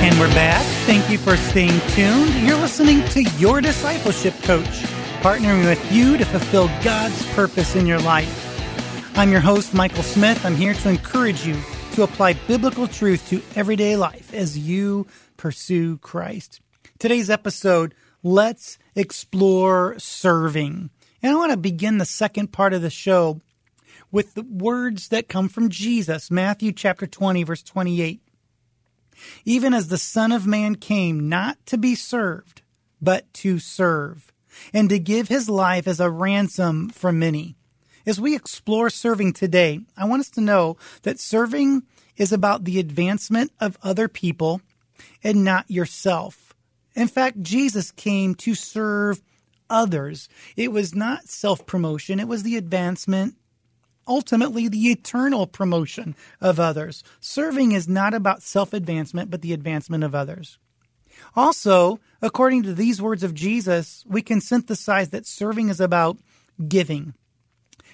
And 0.00 0.18
we're 0.18 0.28
back. 0.28 0.64
Thank 0.86 1.10
you 1.10 1.18
for 1.18 1.36
staying 1.36 1.80
tuned. 1.88 2.32
You're 2.46 2.56
listening 2.56 3.04
to 3.08 3.22
Your 3.38 3.60
Discipleship 3.60 4.34
Coach 4.42 4.87
partnering 5.18 5.64
with 5.64 5.92
you 5.92 6.16
to 6.16 6.24
fulfill 6.24 6.68
God's 6.84 7.26
purpose 7.34 7.74
in 7.74 7.86
your 7.86 7.98
life. 7.98 8.44
I'm 9.18 9.32
your 9.32 9.40
host, 9.40 9.74
Michael 9.74 10.04
Smith. 10.04 10.44
I'm 10.46 10.54
here 10.54 10.74
to 10.74 10.88
encourage 10.88 11.44
you 11.44 11.56
to 11.94 12.04
apply 12.04 12.34
biblical 12.46 12.86
truth 12.86 13.28
to 13.30 13.42
everyday 13.56 13.96
life 13.96 14.32
as 14.32 14.56
you 14.56 15.08
pursue 15.36 15.98
Christ. 15.98 16.60
Today's 17.00 17.30
episode, 17.30 17.96
let's 18.22 18.78
explore 18.94 19.98
serving. 19.98 20.90
And 21.20 21.32
I 21.32 21.34
want 21.34 21.50
to 21.50 21.56
begin 21.56 21.98
the 21.98 22.04
second 22.04 22.52
part 22.52 22.72
of 22.72 22.82
the 22.82 22.88
show 22.88 23.40
with 24.12 24.34
the 24.34 24.44
words 24.44 25.08
that 25.08 25.28
come 25.28 25.48
from 25.48 25.68
Jesus, 25.68 26.30
Matthew 26.30 26.70
chapter 26.70 27.08
20, 27.08 27.42
verse 27.42 27.64
28. 27.64 28.22
Even 29.44 29.74
as 29.74 29.88
the 29.88 29.98
Son 29.98 30.30
of 30.30 30.46
Man 30.46 30.76
came 30.76 31.28
not 31.28 31.58
to 31.66 31.76
be 31.76 31.96
served, 31.96 32.62
but 33.02 33.32
to 33.34 33.58
serve 33.58 34.32
and 34.72 34.88
to 34.88 34.98
give 34.98 35.28
his 35.28 35.48
life 35.48 35.86
as 35.86 36.00
a 36.00 36.10
ransom 36.10 36.88
for 36.90 37.12
many. 37.12 37.56
As 38.06 38.20
we 38.20 38.34
explore 38.34 38.88
serving 38.90 39.34
today, 39.34 39.80
I 39.96 40.06
want 40.06 40.20
us 40.20 40.30
to 40.30 40.40
know 40.40 40.76
that 41.02 41.20
serving 41.20 41.82
is 42.16 42.32
about 42.32 42.64
the 42.64 42.78
advancement 42.78 43.52
of 43.60 43.78
other 43.82 44.08
people 44.08 44.60
and 45.22 45.44
not 45.44 45.70
yourself. 45.70 46.54
In 46.94 47.08
fact, 47.08 47.42
Jesus 47.42 47.90
came 47.90 48.34
to 48.36 48.54
serve 48.54 49.20
others. 49.70 50.28
It 50.56 50.72
was 50.72 50.94
not 50.94 51.28
self 51.28 51.66
promotion, 51.66 52.18
it 52.20 52.28
was 52.28 52.42
the 52.42 52.56
advancement, 52.56 53.36
ultimately, 54.06 54.68
the 54.68 54.90
eternal 54.90 55.46
promotion 55.46 56.16
of 56.40 56.58
others. 56.58 57.04
Serving 57.20 57.72
is 57.72 57.88
not 57.88 58.14
about 58.14 58.42
self 58.42 58.72
advancement, 58.72 59.30
but 59.30 59.42
the 59.42 59.52
advancement 59.52 60.02
of 60.02 60.14
others. 60.14 60.58
Also, 61.36 62.00
according 62.22 62.62
to 62.64 62.74
these 62.74 63.00
words 63.00 63.22
of 63.22 63.34
Jesus, 63.34 64.04
we 64.06 64.22
can 64.22 64.40
synthesize 64.40 65.10
that 65.10 65.26
serving 65.26 65.68
is 65.68 65.80
about 65.80 66.18
giving. 66.66 67.14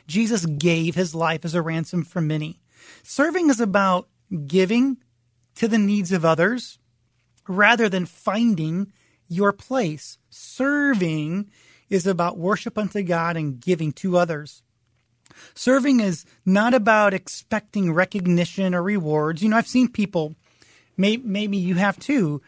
Jesus 0.06 0.46
gave 0.46 0.94
his 0.94 1.14
life 1.14 1.44
as 1.44 1.54
a 1.54 1.62
ransom 1.62 2.04
for 2.04 2.20
many. 2.20 2.60
Serving 3.02 3.50
is 3.50 3.60
about 3.60 4.08
giving 4.46 4.98
to 5.54 5.68
the 5.68 5.78
needs 5.78 6.12
of 6.12 6.24
others 6.24 6.78
rather 7.48 7.88
than 7.88 8.06
finding 8.06 8.92
your 9.28 9.52
place. 9.52 10.18
Serving 10.30 11.50
is 11.88 12.06
about 12.06 12.38
worship 12.38 12.76
unto 12.76 13.02
God 13.02 13.36
and 13.36 13.60
giving 13.60 13.92
to 13.92 14.16
others. 14.16 14.62
Serving 15.54 16.00
is 16.00 16.24
not 16.44 16.74
about 16.74 17.14
expecting 17.14 17.92
recognition 17.92 18.74
or 18.74 18.82
rewards. 18.82 19.42
You 19.42 19.48
know, 19.48 19.56
I've 19.56 19.66
seen 19.66 19.88
people, 19.88 20.34
maybe 20.96 21.56
you 21.56 21.74
have 21.74 21.98
too, 21.98 22.42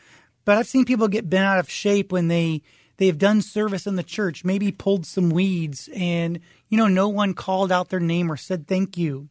but 0.47 0.57
I've 0.57 0.67
seen 0.67 0.87
people 0.87 1.09
get 1.09 1.29
bent 1.29 1.45
out 1.45 1.59
of 1.59 1.69
shape 1.69 2.11
when 2.11 2.29
they 2.29 2.63
they've 2.97 3.19
done 3.19 3.43
service 3.43 3.87
in 3.87 3.97
the 3.97 4.03
church, 4.03 4.45
maybe 4.45 4.73
pulled 4.73 5.05
some 5.05 5.29
weeds 5.29 5.91
and 5.95 6.41
you 6.71 6.79
know 6.79 6.89
no 6.89 7.09
one 7.09 7.35
called 7.35 7.71
out 7.71 7.91
their 7.91 8.01
name 8.01 8.33
or 8.33 8.39
said 8.39 8.67
thank 8.67 8.97
you. 8.97 9.29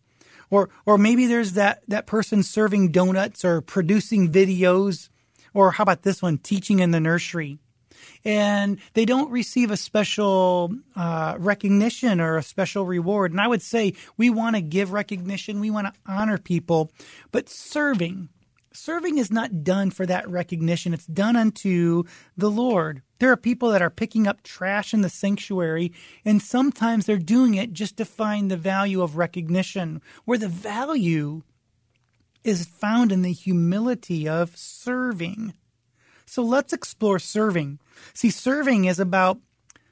Or 0.51 0.69
or 0.85 0.99
maybe 0.99 1.25
there's 1.25 1.53
that 1.53 1.81
that 1.87 2.05
person 2.05 2.43
serving 2.43 2.91
donuts 2.91 3.43
or 3.43 3.61
producing 3.61 4.31
videos 4.31 5.09
or 5.55 5.71
how 5.71 5.81
about 5.83 6.03
this 6.03 6.21
one 6.21 6.37
teaching 6.37 6.79
in 6.79 6.91
the 6.91 6.99
nursery. 6.99 7.57
And 8.25 8.79
they 8.93 9.05
don't 9.05 9.31
receive 9.31 9.71
a 9.71 9.77
special 9.77 10.75
uh, 10.95 11.35
recognition 11.39 12.19
or 12.19 12.37
a 12.37 12.43
special 12.43 12.85
reward. 12.85 13.31
And 13.31 13.39
I 13.39 13.47
would 13.47 13.61
say 13.61 13.93
we 14.17 14.29
want 14.29 14.55
to 14.55 14.61
give 14.61 14.91
recognition, 14.91 15.59
we 15.59 15.71
want 15.71 15.87
to 15.87 15.93
honor 16.05 16.37
people, 16.37 16.91
but 17.31 17.47
serving, 17.47 18.29
serving 18.75 19.17
is 19.17 19.31
not 19.31 19.63
done 19.63 19.91
for 19.91 20.05
that 20.05 20.29
recognition. 20.29 20.93
It's 20.93 21.05
done 21.05 21.35
unto 21.35 22.03
the 22.37 22.51
Lord. 22.51 23.01
There 23.19 23.31
are 23.31 23.37
people 23.37 23.71
that 23.71 23.81
are 23.81 23.89
picking 23.89 24.27
up 24.27 24.43
trash 24.43 24.93
in 24.93 25.01
the 25.01 25.09
sanctuary, 25.09 25.91
and 26.23 26.41
sometimes 26.41 27.05
they're 27.05 27.17
doing 27.17 27.55
it 27.55 27.73
just 27.73 27.97
to 27.97 28.05
find 28.05 28.51
the 28.51 28.57
value 28.57 29.01
of 29.01 29.17
recognition, 29.17 30.01
where 30.25 30.37
the 30.37 30.47
value 30.47 31.43
is 32.43 32.65
found 32.65 33.11
in 33.11 33.21
the 33.21 33.31
humility 33.31 34.27
of 34.27 34.55
serving. 34.55 35.53
So 36.25 36.43
let's 36.43 36.73
explore 36.73 37.19
serving. 37.19 37.79
See, 38.13 38.29
serving 38.29 38.85
is 38.85 38.99
about 38.99 39.39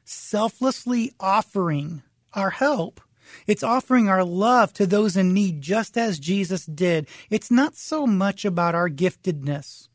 selflessly 0.03 1.13
offering 1.19 2.03
our 2.33 2.49
help 2.49 3.01
It's 3.47 3.63
offering 3.63 4.07
our 4.07 4.23
love 4.23 4.73
to 4.73 4.85
those 4.85 5.17
in 5.17 5.33
need 5.33 5.61
just 5.61 5.97
as 5.97 6.19
Jesus 6.19 6.65
did. 6.65 7.07
It's 7.29 7.51
not 7.51 7.75
so 7.75 8.05
much 8.05 8.45
about 8.45 8.75
our 8.75 8.89
giftedness. 8.89 9.87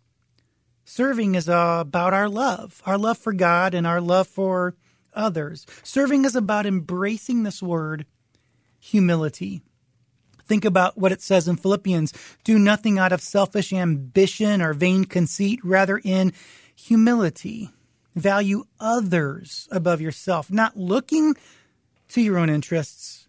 Serving 0.85 1.35
is 1.35 1.49
about 1.49 2.15
our 2.15 2.29
love, 2.29 2.83
our 2.87 2.97
love 2.97 3.19
for 3.19 3.33
God 3.33 3.75
and 3.75 3.87
our 3.87 4.01
love 4.01 4.27
for 4.27 4.75
others. 5.13 5.67
Serving 5.83 6.25
is 6.25 6.35
about 6.35 6.65
embracing 6.65 7.43
this 7.43 7.63
word, 7.63 8.07
humility. 8.79 9.63
Think 10.47 10.65
about 10.65 10.97
what 10.97 11.13
it 11.13 11.21
says 11.21 11.47
in 11.47 11.57
Philippians 11.57 12.15
do 12.43 12.59
nothing 12.59 12.99
out 12.99 13.13
of 13.13 13.21
selfish 13.21 13.71
ambition 13.71 14.63
or 14.63 14.73
vain 14.73 15.05
conceit, 15.05 15.61
rather, 15.63 16.01
in 16.03 16.33
humility. 16.75 17.71
Value 18.17 18.65
others 18.81 19.69
above 19.71 20.01
yourself, 20.01 20.51
not 20.51 20.77
looking 20.77 21.37
to 22.09 22.23
your 22.23 22.39
own 22.39 22.49
interests, 22.49 23.28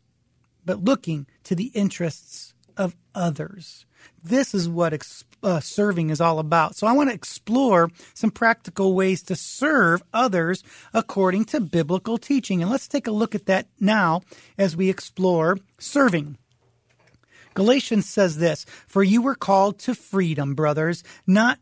but 0.70 0.84
looking 0.84 1.26
to 1.44 1.56
the 1.56 1.72
interests 1.74 2.54
of 2.78 2.96
others. 3.16 3.88
This 4.24 4.54
is 4.54 4.70
what 4.70 4.94
ex- 4.94 5.24
uh, 5.42 5.62
serving 5.62 6.12
is 6.12 6.22
all 6.22 6.38
about. 6.38 6.76
So 6.76 6.86
I 6.86 6.92
want 6.92 7.10
to 7.10 7.16
explore 7.16 7.90
some 8.14 8.30
practical 8.30 8.94
ways 8.94 9.24
to 9.24 9.36
serve 9.36 10.04
others 10.14 10.64
according 10.94 11.46
to 11.46 11.60
biblical 11.60 12.20
teaching. 12.20 12.62
And 12.62 12.70
let's 12.70 12.88
take 12.88 13.08
a 13.08 13.12
look 13.12 13.34
at 13.34 13.48
that 13.48 13.66
now 13.80 14.22
as 14.60 14.78
we 14.78 14.92
explore 14.92 15.58
serving. 15.80 16.38
Galatians 17.56 18.08
says 18.08 18.38
this, 18.38 18.64
for 18.86 19.02
you 19.02 19.24
were 19.24 19.34
called 19.34 19.80
to 19.80 19.96
freedom, 19.96 20.54
brothers, 20.54 21.04
not 21.26 21.58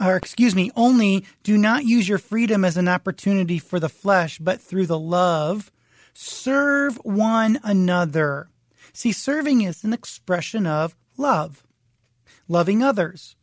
or 0.00 0.16
excuse 0.16 0.56
me, 0.56 0.72
only 0.74 1.24
do 1.44 1.56
not 1.56 1.84
use 1.84 2.08
your 2.08 2.18
freedom 2.18 2.64
as 2.64 2.76
an 2.76 2.88
opportunity 2.88 3.60
for 3.60 3.78
the 3.78 3.88
flesh, 3.88 4.38
but 4.38 4.60
through 4.60 4.86
the 4.86 4.98
love, 4.98 5.71
serve 6.12 6.96
one 7.04 7.60
another. 7.62 8.48
See, 8.92 9.12
serving 9.12 9.62
is 9.62 9.84
an 9.84 9.92
expression 9.92 10.66
of 10.66 10.96
love 11.16 11.64
loving 12.48 12.82
others. 12.82 13.34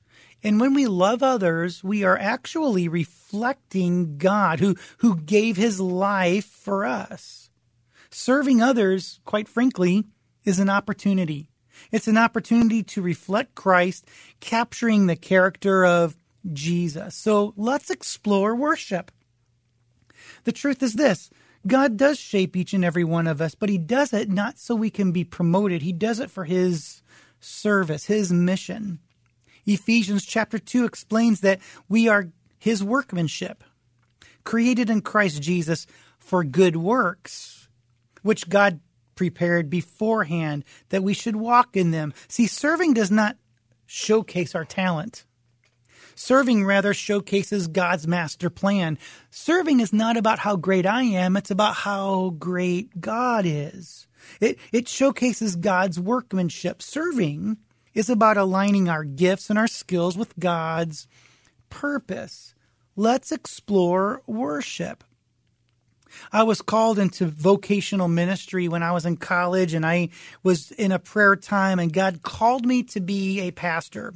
And 0.42 0.60
when 0.60 0.74
we 0.74 0.88
love 0.88 1.22
others, 1.22 1.84
we 1.84 2.04
are 2.04 2.18
actually 2.18 2.88
reflecting 2.88 4.18
God 4.18 4.60
who, 4.60 4.76
who 5.00 5.18
gave 5.18 5.58
his 5.58 5.82
life 5.82 6.46
for 6.46 6.86
us. 6.86 7.50
Serving 8.10 8.62
others, 8.62 9.20
quite 9.26 9.50
frankly, 9.50 10.06
is 10.46 10.60
an 10.60 10.70
opportunity. 10.70 11.50
It's 11.92 12.08
an 12.08 12.18
opportunity 12.18 12.84
to 12.84 13.02
reflect 13.02 13.56
Christ, 13.56 14.06
capturing 14.40 15.08
the 15.08 15.16
character 15.16 15.86
of 15.86 16.16
Jesus. 16.54 17.16
So 17.16 17.54
let's 17.58 17.90
explore 17.90 18.56
worship. 18.56 19.12
The 20.46 20.52
truth 20.52 20.82
is 20.82 20.94
this 20.94 21.30
God 21.68 21.98
does 21.98 22.18
shape 22.18 22.56
each 22.56 22.74
and 22.74 22.86
every 22.86 23.04
one 23.04 23.28
of 23.28 23.42
us, 23.42 23.56
but 23.56 23.70
He 23.70 23.78
does 23.78 24.13
it 24.13 24.30
not 24.30 24.58
so 24.58 24.75
we 24.75 24.89
can 24.89 25.12
be 25.12 25.24
promoted. 25.24 25.82
He 25.82 25.94
does 25.94 26.20
it 26.20 26.32
for 26.32 26.46
His 26.46 27.01
service, 27.39 28.06
his 28.06 28.32
mission. 28.32 29.00
Ephesians 29.66 30.25
chapter 30.25 30.60
2 30.60 30.86
explains 30.86 31.42
that 31.42 31.60
we 31.88 32.08
are 32.08 32.30
his 32.58 32.84
workmanship, 32.84 33.63
created 34.44 34.89
in 34.89 35.01
Christ 35.01 35.42
Jesus 35.42 35.86
for 36.18 36.44
good 36.44 36.75
works, 36.75 37.70
which 38.22 38.50
God 38.50 38.80
prepared 39.16 39.70
beforehand 39.70 40.63
that 40.89 41.04
we 41.04 41.13
should 41.13 41.36
walk 41.36 41.75
in 41.75 41.92
them. 41.92 42.13
See, 42.28 42.48
serving 42.48 42.94
does 42.94 43.12
not 43.12 43.38
showcase 43.86 44.56
our 44.56 44.66
talent. 44.66 45.25
Serving 46.20 46.66
rather 46.66 46.94
showcases 46.94 47.68
God's 47.68 48.06
master 48.06 48.50
plan. 48.50 49.00
Serving 49.30 49.80
is 49.80 49.94
not 49.94 50.18
about 50.18 50.40
how 50.40 50.58
great 50.58 50.86
I 50.86 51.04
am, 51.04 51.38
it's 51.38 51.50
about 51.50 51.76
how 51.76 52.32
great 52.32 53.00
God 53.00 53.46
is. 53.48 54.06
It, 54.42 54.60
it 54.74 54.90
showcases 54.90 55.56
God's 55.56 55.98
workmanship. 55.98 56.82
Serving 56.82 57.56
is 57.94 58.10
about 58.10 58.36
aligning 58.36 58.90
our 58.90 59.06
gifts 59.06 59.50
and 59.50 59.58
our 59.58 59.66
skills 59.66 60.18
with 60.18 60.38
God's 60.38 61.08
purpose. 61.70 62.54
Let's 62.98 63.32
explore 63.32 64.22
worship. 64.28 65.06
I 66.34 66.43
was 66.43 66.62
called 66.62 67.00
into 67.00 67.28
vocational 67.28 68.10
ministry 68.10 68.67
when 68.67 68.84
I 68.84 68.91
was 68.91 69.06
in 69.06 69.15
college 69.15 69.74
and 69.74 69.86
I 69.86 70.10
was 70.43 70.72
in 70.72 70.91
a 70.91 71.00
prayer 71.00 71.38
time 71.38 71.80
and 71.80 71.93
God 71.93 72.24
called 72.24 72.65
me 72.65 72.84
to 72.84 73.00
be 73.00 73.39
a 73.39 73.52
pastor. 73.52 74.13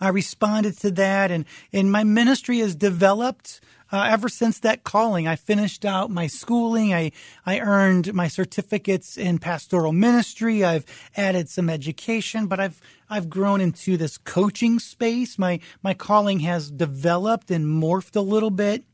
I 0.00 0.08
responded 0.08 0.78
to 0.78 0.90
that 0.92 1.30
and, 1.30 1.44
and 1.72 1.90
my 1.90 2.04
ministry 2.04 2.58
has 2.58 2.74
developed 2.74 3.60
uh, 3.92 4.08
ever 4.08 4.30
since 4.30 4.58
that 4.60 4.84
calling, 4.84 5.28
I 5.28 5.36
finished 5.36 5.84
out 5.84 6.10
my 6.10 6.26
schooling. 6.26 6.94
I, 6.94 7.12
I 7.44 7.60
earned 7.60 8.14
my 8.14 8.26
certificates 8.26 9.18
in 9.18 9.38
pastoral 9.38 9.92
ministry. 9.92 10.64
I've 10.64 10.86
added 11.14 11.50
some 11.50 11.68
education, 11.68 12.46
but 12.46 12.58
I've, 12.58 12.80
I've 13.10 13.28
grown 13.28 13.60
into 13.60 13.98
this 13.98 14.16
coaching 14.16 14.78
space. 14.78 15.38
My, 15.38 15.60
my 15.82 15.92
calling 15.92 16.40
has 16.40 16.70
developed 16.70 17.50
and 17.50 17.66
morphed 17.66 18.16
a 18.16 18.22
little 18.22 18.50
bit. 18.50 18.84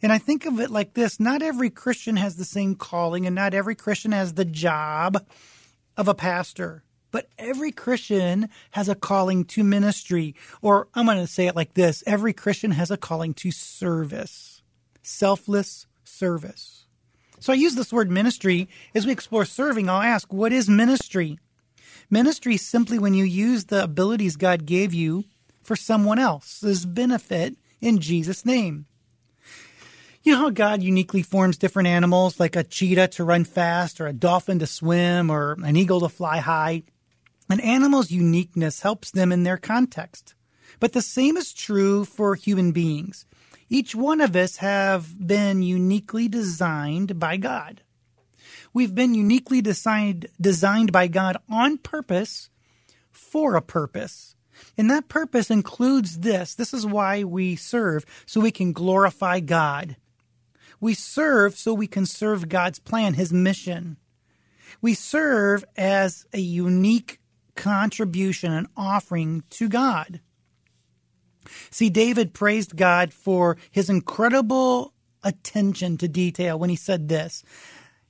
And 0.00 0.12
I 0.12 0.18
think 0.18 0.46
of 0.46 0.60
it 0.60 0.70
like 0.70 0.94
this 0.94 1.18
not 1.18 1.42
every 1.42 1.68
Christian 1.68 2.14
has 2.16 2.36
the 2.36 2.44
same 2.44 2.76
calling, 2.76 3.26
and 3.26 3.34
not 3.34 3.54
every 3.54 3.74
Christian 3.74 4.12
has 4.12 4.34
the 4.34 4.44
job 4.44 5.26
of 5.96 6.06
a 6.06 6.14
pastor. 6.14 6.84
But 7.10 7.28
every 7.38 7.72
Christian 7.72 8.48
has 8.72 8.88
a 8.88 8.94
calling 8.94 9.44
to 9.46 9.64
ministry, 9.64 10.34
or 10.60 10.88
I'm 10.94 11.06
going 11.06 11.18
to 11.18 11.26
say 11.26 11.46
it 11.46 11.56
like 11.56 11.74
this 11.74 12.04
every 12.06 12.32
Christian 12.32 12.72
has 12.72 12.90
a 12.90 12.96
calling 12.96 13.34
to 13.34 13.50
service, 13.50 14.62
selfless 15.02 15.86
service. 16.04 16.84
So 17.40 17.52
I 17.52 17.56
use 17.56 17.74
this 17.76 17.92
word 17.92 18.10
ministry 18.10 18.68
as 18.94 19.06
we 19.06 19.12
explore 19.12 19.44
serving. 19.44 19.88
I'll 19.88 20.02
ask, 20.02 20.32
what 20.32 20.52
is 20.52 20.68
ministry? 20.68 21.38
Ministry 22.10 22.54
is 22.54 22.62
simply 22.62 22.98
when 22.98 23.14
you 23.14 23.24
use 23.24 23.66
the 23.66 23.84
abilities 23.84 24.36
God 24.36 24.66
gave 24.66 24.92
you 24.92 25.24
for 25.62 25.76
someone 25.76 26.18
else's 26.18 26.84
benefit 26.84 27.56
in 27.80 28.00
Jesus' 28.00 28.44
name. 28.44 28.86
You 30.22 30.32
know 30.32 30.40
how 30.40 30.50
God 30.50 30.82
uniquely 30.82 31.22
forms 31.22 31.56
different 31.56 31.86
animals, 31.86 32.40
like 32.40 32.56
a 32.56 32.64
cheetah 32.64 33.08
to 33.08 33.24
run 33.24 33.44
fast, 33.44 34.00
or 34.00 34.06
a 34.06 34.12
dolphin 34.12 34.58
to 34.58 34.66
swim, 34.66 35.30
or 35.30 35.52
an 35.62 35.76
eagle 35.76 36.00
to 36.00 36.08
fly 36.08 36.38
high? 36.38 36.82
An 37.50 37.60
animal's 37.60 38.10
uniqueness 38.10 38.80
helps 38.80 39.10
them 39.10 39.32
in 39.32 39.42
their 39.42 39.56
context. 39.56 40.34
But 40.80 40.92
the 40.92 41.02
same 41.02 41.36
is 41.36 41.52
true 41.52 42.04
for 42.04 42.34
human 42.34 42.72
beings. 42.72 43.26
Each 43.70 43.94
one 43.94 44.20
of 44.20 44.36
us 44.36 44.56
have 44.56 45.26
been 45.26 45.62
uniquely 45.62 46.28
designed 46.28 47.18
by 47.18 47.36
God. 47.36 47.82
We've 48.72 48.94
been 48.94 49.14
uniquely 49.14 49.60
designed, 49.60 50.26
designed 50.40 50.92
by 50.92 51.08
God 51.08 51.38
on 51.48 51.78
purpose 51.78 52.50
for 53.10 53.56
a 53.56 53.62
purpose. 53.62 54.36
And 54.76 54.90
that 54.90 55.08
purpose 55.08 55.50
includes 55.50 56.20
this. 56.20 56.54
This 56.54 56.74
is 56.74 56.86
why 56.86 57.24
we 57.24 57.56
serve, 57.56 58.04
so 58.26 58.40
we 58.40 58.50
can 58.50 58.72
glorify 58.72 59.40
God. 59.40 59.96
We 60.80 60.94
serve 60.94 61.56
so 61.56 61.74
we 61.74 61.86
can 61.86 62.06
serve 62.06 62.48
God's 62.48 62.78
plan, 62.78 63.14
His 63.14 63.32
mission. 63.32 63.96
We 64.80 64.94
serve 64.94 65.64
as 65.76 66.26
a 66.32 66.40
unique 66.40 67.20
contribution 67.58 68.52
and 68.52 68.68
offering 68.76 69.42
to 69.50 69.68
God. 69.68 70.20
See, 71.70 71.90
David 71.90 72.32
praised 72.32 72.76
God 72.76 73.12
for 73.12 73.56
his 73.70 73.90
incredible 73.90 74.94
attention 75.24 75.98
to 75.98 76.08
detail 76.08 76.58
when 76.58 76.70
he 76.70 76.76
said 76.76 77.08
this. 77.08 77.42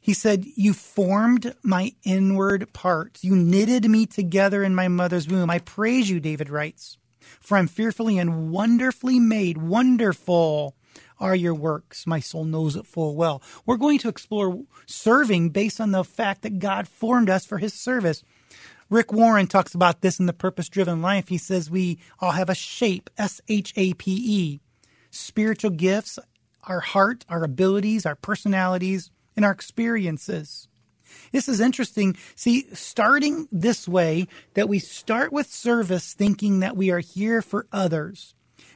He 0.01 0.13
said, 0.13 0.45
You 0.55 0.75
formed 0.75 1.55
my 1.63 1.95
inward 2.05 2.73
parts. 2.73 3.25
You 3.25 3.35
knitted 3.35 3.91
me 3.91 4.07
together 4.07 4.63
in 4.63 4.75
my 4.75 4.89
mother's 4.89 5.29
womb. 5.29 5.51
I 5.51 5.59
praise 5.59 6.11
you, 6.11 6.21
David 6.21 6.51
writes, 6.51 6.99
for 7.41 7.57
I'm 7.57 7.69
fearfully 7.69 8.19
and 8.19 8.51
wonderfully 8.51 9.19
made. 9.19 9.59
Wonderful 9.59 10.77
are 11.21 11.35
your 11.35 11.55
works. 11.55 12.07
My 12.07 12.21
soul 12.21 12.45
knows 12.45 12.77
it 12.77 12.87
full 12.87 13.17
well. 13.17 13.43
We're 13.67 13.77
going 13.77 13.99
to 14.01 14.09
explore 14.09 14.63
serving 14.87 15.51
based 15.51 15.81
on 15.81 15.91
the 15.91 16.05
fact 16.05 16.43
that 16.43 16.59
God 16.59 16.87
formed 16.87 17.29
us 17.31 17.45
for 17.45 17.59
his 17.59 17.75
service. 17.75 18.23
Rick 18.91 19.13
Warren 19.13 19.47
talks 19.47 19.75
about 19.75 20.01
this 20.01 20.19
in 20.19 20.27
The 20.27 20.33
Purpose 20.33 20.69
Driven 20.69 21.03
Life. 21.03 21.29
He 21.29 21.37
says 21.37 21.71
we 21.71 21.99
all 22.21 22.31
have 22.31 22.49
a 22.49 22.55
shape, 22.55 23.11
S 23.19 23.41
H 23.47 23.75
A 23.77 23.93
P 23.95 24.13
E. 24.13 24.61
Spiritual 25.11 25.73
gifts, 25.73 26.19
our 26.65 26.81
heart, 26.81 27.25
our 27.29 27.45
abilities, 27.45 28.07
our 28.07 28.15
personalities, 28.15 29.11
and 29.37 29.45
our 29.45 29.53
experiences. 29.53 30.69
This 31.33 31.49
is 31.49 31.61
interesting. 31.61 32.17
See, 32.35 32.67
starting 32.75 33.49
this 33.53 33.87
way, 33.87 34.27
that 34.55 34.69
we 34.69 34.79
start 34.79 35.33
with 35.33 35.53
service 35.53 36.15
thinking 36.15 36.61
that 36.61 36.77
we 36.77 36.91
are 36.91 37.01
here 37.01 37.43
for 37.43 37.67
others. 37.73 38.35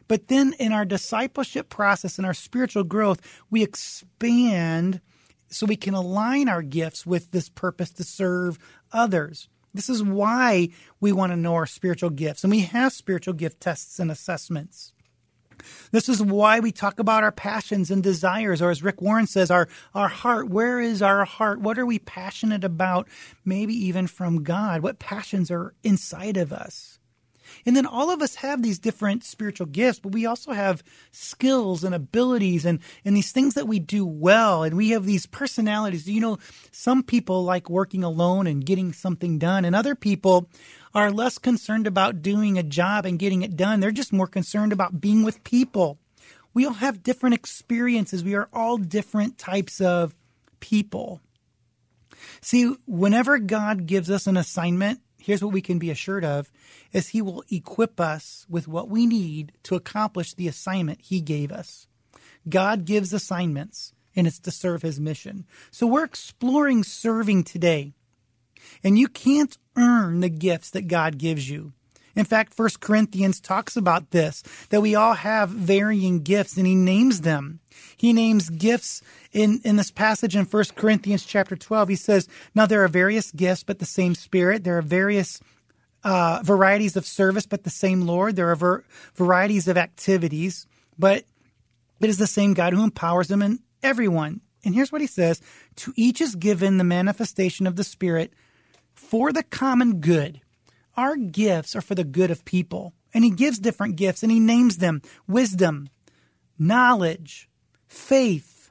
But 0.09 0.29
then 0.29 0.55
in 0.59 0.73
our 0.73 0.85
discipleship 0.85 1.69
process 1.69 2.19
and 2.19 2.27
our 2.27 2.35
spiritual 2.35 2.85
growth, 2.85 3.21
we 3.51 3.63
expand 3.63 5.01
so 5.49 5.67
we 5.67 5.77
can 5.77 5.95
align 5.95 6.49
our 6.49 6.63
gifts 6.63 7.07
with 7.07 7.31
this 7.31 7.49
purpose 7.49 7.91
to 7.93 8.05
serve 8.05 8.59
others. 8.93 9.49
This 9.75 9.89
is 9.89 10.03
why 10.03 10.69
we 11.01 11.13
want 11.13 11.33
to 11.33 11.37
know 11.37 11.55
our 11.55 11.67
spiritual 11.67 12.11
gifts, 12.11 12.45
and 12.45 12.51
we 12.51 12.61
have 12.61 12.93
spiritual 12.93 13.35
gift 13.35 13.61
tests 13.61 13.99
and 13.99 14.11
assessments. 14.11 14.93
This 15.93 16.09
is 16.09 16.23
why 16.23 16.61
we 16.61 16.73
talk 16.73 16.99
about 16.99 17.23
our 17.23 17.33
passions 17.33 17.91
and 17.91 18.03
desires, 18.03 18.61
or 18.61 18.71
as 18.71 18.83
Rick 18.83 19.01
Warren 19.01 19.27
says, 19.27 19.51
our, 19.51 19.69
our 19.95 20.09
heart. 20.09 20.49
Where 20.49 20.81
is 20.81 21.03
our 21.03 21.25
heart? 21.25 21.61
What 21.61 21.79
are 21.79 21.87
we 21.87 21.99
passionate 21.99 22.65
about? 22.65 23.09
Maybe 23.45 23.75
even 23.75 24.07
from 24.07 24.43
God. 24.43 24.83
What 24.83 24.99
passions 24.99 25.51
are 25.51 25.75
inside 25.83 26.37
of 26.37 26.53
us? 26.53 26.92
And 27.67 27.77
then 27.77 27.87
all 27.87 28.11
of 28.11 28.23
us 28.23 28.37
have 28.37 28.63
these 28.63 28.79
different 28.79 29.25
spiritual 29.25 29.67
gifts, 29.67 30.01
but 30.01 30.13
we 30.13 30.27
also 30.27 30.53
have 30.53 30.83
skills 31.11 31.85
and 31.85 31.95
abilities 31.95 32.65
and, 32.65 32.81
and 33.05 33.17
these 33.17 33.33
things 33.33 33.55
that 33.55 33.69
we 33.69 33.79
do 33.79 34.05
well. 34.05 34.63
And 34.63 34.77
we 34.77 34.91
have 34.91 35.05
these 35.05 35.27
personalities. 35.27 36.09
You 36.09 36.21
know, 36.21 36.39
some 36.71 37.03
people 37.03 37.45
like 37.45 37.71
working 37.71 38.05
alone 38.05 38.47
and 38.47 38.65
getting 38.65 38.93
something 38.93 39.39
done, 39.39 39.65
and 39.65 39.75
other 39.75 39.95
people 39.95 40.49
are 40.95 41.11
less 41.11 41.39
concerned 41.39 41.87
about 41.87 42.23
doing 42.23 42.59
a 42.59 42.63
job 42.63 43.07
and 43.07 43.19
getting 43.19 43.43
it 43.43 43.57
done. 43.57 43.81
They're 43.81 43.91
just 43.91 44.13
more 44.13 44.27
concerned 44.27 44.73
about 44.73 45.01
being 45.01 45.23
with 45.23 45.43
people. 45.45 45.99
We 46.55 46.67
all 46.67 46.75
have 46.75 47.03
different 47.03 47.35
experiences. 47.35 48.23
We 48.23 48.35
are 48.35 48.49
all 48.53 48.77
different 48.77 49.39
types 49.39 49.81
of 49.81 50.15
people. 50.61 51.21
See, 52.41 52.75
whenever 52.87 53.39
God 53.39 53.87
gives 53.87 54.11
us 54.11 54.27
an 54.27 54.37
assignment, 54.37 55.01
here's 55.23 55.43
what 55.43 55.53
we 55.53 55.63
can 55.63 55.79
be 55.79 55.91
assured 55.91 56.25
of 56.25 56.53
is 56.93 57.09
he 57.09 57.23
will 57.23 57.45
equip 57.51 58.01
us 58.01 58.47
with 58.49 58.69
what 58.69 58.89
we 58.89 59.07
need 59.07 59.53
to 59.65 59.75
accomplish 59.75 60.35
the 60.35 60.49
assignment 60.49 61.01
he 61.03 61.21
gave 61.21 61.53
us. 61.53 61.87
God 62.49 62.85
gives 62.85 63.13
assignments 63.13 63.93
and 64.15 64.27
it's 64.27 64.39
to 64.41 64.51
serve 64.51 64.83
his 64.83 65.01
mission. 65.01 65.47
So 65.71 65.87
we're 65.87 66.05
exploring 66.05 66.85
serving 66.85 67.45
today. 67.45 67.95
And 68.85 68.99
you 68.99 69.09
can't 69.09 69.57
earn 69.77 70.21
the 70.21 70.29
gifts 70.29 70.71
that 70.71 70.89
God 70.89 71.19
gives 71.19 71.49
you. 71.49 71.73
In 72.15 72.25
fact, 72.25 72.53
First 72.53 72.81
Corinthians 72.81 73.41
talks 73.41 73.77
about 73.77 74.11
this, 74.11 74.43
that 74.69 74.83
we 74.83 74.95
all 74.95 75.15
have 75.15 75.49
varying 75.49 76.23
gifts 76.23 76.57
and 76.57 76.67
he 76.67 76.75
names 76.75 77.23
them. 77.23 77.61
He 77.97 78.13
names 78.13 78.51
gifts 78.51 79.03
in, 79.33 79.61
in 79.65 79.77
this 79.77 79.91
passage 79.91 80.37
in 80.37 80.45
First 80.45 80.75
Corinthians 80.75 81.25
chapter 81.25 81.57
12. 81.57 81.89
He 81.89 81.97
says, 81.97 82.29
now 82.55 82.67
there 82.67 82.85
are 82.85 82.89
various 82.89 83.31
gifts, 83.33 83.63
but 83.63 83.79
the 83.79 83.85
same 83.85 84.15
spirit. 84.15 84.65
There 84.65 84.79
are 84.79 84.83
various 84.83 85.41
uh, 86.05 86.41
varieties 86.43 86.97
of 86.97 87.07
service, 87.07 87.47
but 87.47 87.65
the 87.65 87.71
same 87.71 88.03
Lord. 88.03 88.37
There 88.37 88.51
are 88.51 88.57
ver- 88.57 88.85
varieties 89.15 89.69
of 89.69 89.77
activities, 89.77 90.67
but 90.99 91.25
it 92.01 92.11
is 92.11 92.19
the 92.19 92.27
same 92.27 92.55
God 92.55 92.73
who 92.73 92.83
empowers 92.83 93.29
them 93.29 93.43
in 93.43 93.61
everyone. 93.83 94.41
And 94.65 94.75
here's 94.75 94.93
what 94.93 95.01
he 95.01 95.07
says 95.07 95.41
To 95.77 95.93
each 95.97 96.21
is 96.21 96.35
given 96.35 96.79
the 96.79 96.85
manifestation 96.85 97.67
of 97.67 97.77
the 97.77 97.85
Spirit 97.85 98.33
for 98.95 99.33
the 99.33 99.43
common 99.43 100.01
good. 100.01 100.41
Our 100.97 101.17
gifts 101.17 101.75
are 101.75 101.81
for 101.81 101.95
the 101.95 102.05
good 102.05 102.31
of 102.31 102.45
people. 102.45 102.93
And 103.15 103.25
he 103.25 103.31
gives 103.31 103.59
different 103.59 103.97
gifts 103.97 104.23
and 104.23 104.33
he 104.33 104.41
names 104.41 104.79
them 104.79 105.03
wisdom, 105.27 105.89
knowledge, 106.59 107.49
faith, 107.93 108.71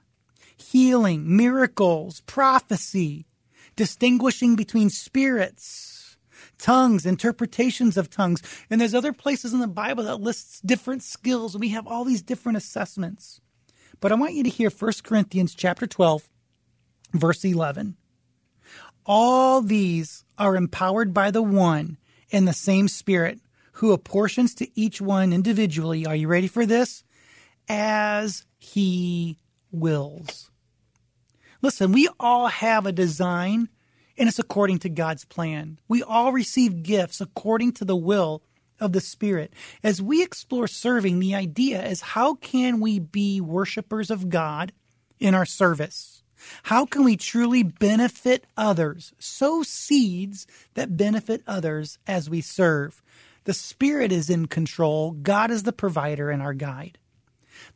healing, 0.57 1.35
miracles, 1.35 2.21
prophecy, 2.21 3.27
distinguishing 3.75 4.55
between 4.55 4.89
spirits, 4.89 6.17
tongues, 6.57 7.05
interpretations 7.05 7.97
of 7.97 8.09
tongues. 8.09 8.41
And 8.69 8.81
there's 8.81 8.95
other 8.95 9.13
places 9.13 9.53
in 9.53 9.59
the 9.59 9.67
Bible 9.67 10.03
that 10.05 10.21
lists 10.21 10.59
different 10.61 11.03
skills. 11.03 11.57
We 11.57 11.69
have 11.69 11.87
all 11.87 12.03
these 12.03 12.21
different 12.21 12.57
assessments. 12.57 13.41
But 13.99 14.11
I 14.11 14.15
want 14.15 14.33
you 14.33 14.43
to 14.43 14.49
hear 14.49 14.69
1 14.69 14.91
Corinthians 15.03 15.53
chapter 15.53 15.85
12, 15.85 16.27
verse 17.13 17.45
11. 17.45 17.95
All 19.05 19.61
these 19.61 20.23
are 20.37 20.55
empowered 20.55 21.13
by 21.13 21.31
the 21.31 21.41
one 21.41 21.97
and 22.31 22.47
the 22.47 22.53
same 22.53 22.87
Spirit 22.87 23.39
who 23.73 23.91
apportions 23.91 24.53
to 24.55 24.79
each 24.79 24.99
one 24.99 25.31
individually. 25.33 26.05
Are 26.05 26.15
you 26.15 26.27
ready 26.27 26.47
for 26.47 26.65
this? 26.65 27.03
As 27.73 28.45
he 28.57 29.37
wills. 29.71 30.51
Listen, 31.61 31.93
we 31.93 32.09
all 32.19 32.47
have 32.47 32.85
a 32.85 32.91
design 32.91 33.69
and 34.17 34.27
it's 34.27 34.39
according 34.39 34.79
to 34.79 34.89
God's 34.89 35.23
plan. 35.23 35.79
We 35.87 36.03
all 36.03 36.33
receive 36.33 36.83
gifts 36.83 37.21
according 37.21 37.71
to 37.73 37.85
the 37.85 37.95
will 37.95 38.43
of 38.77 38.91
the 38.91 38.99
Spirit. 38.99 39.53
As 39.83 40.01
we 40.01 40.21
explore 40.21 40.67
serving, 40.67 41.19
the 41.19 41.33
idea 41.33 41.81
is 41.85 42.01
how 42.01 42.35
can 42.35 42.81
we 42.81 42.99
be 42.99 43.39
worshipers 43.39 44.11
of 44.11 44.27
God 44.27 44.73
in 45.17 45.33
our 45.33 45.45
service? 45.45 46.23
How 46.63 46.85
can 46.85 47.05
we 47.05 47.15
truly 47.15 47.63
benefit 47.63 48.47
others? 48.57 49.13
Sow 49.17 49.63
seeds 49.63 50.45
that 50.73 50.97
benefit 50.97 51.41
others 51.47 51.99
as 52.05 52.29
we 52.29 52.41
serve. 52.41 53.01
The 53.45 53.53
Spirit 53.53 54.11
is 54.11 54.29
in 54.29 54.47
control. 54.47 55.11
God 55.11 55.51
is 55.51 55.63
the 55.63 55.71
provider 55.71 56.29
and 56.29 56.41
our 56.41 56.53
guide. 56.53 56.97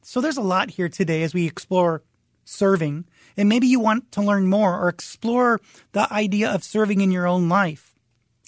So 0.02 0.22
there's 0.22 0.38
a 0.38 0.42
lot 0.42 0.72
here 0.72 0.90
today 0.90 1.24
as 1.24 1.34
we 1.34 1.46
explore 1.46 2.04
serving. 2.44 3.06
And 3.38 3.50
maybe 3.50 3.68
you 3.68 3.80
want 3.80 4.12
to 4.14 4.22
learn 4.22 4.48
more 4.48 4.80
or 4.80 4.88
explore 4.88 5.60
the 5.92 6.12
idea 6.14 6.52
of 6.52 6.64
serving 6.64 7.02
in 7.02 7.12
your 7.12 7.28
own 7.28 7.50
life. 7.50 7.96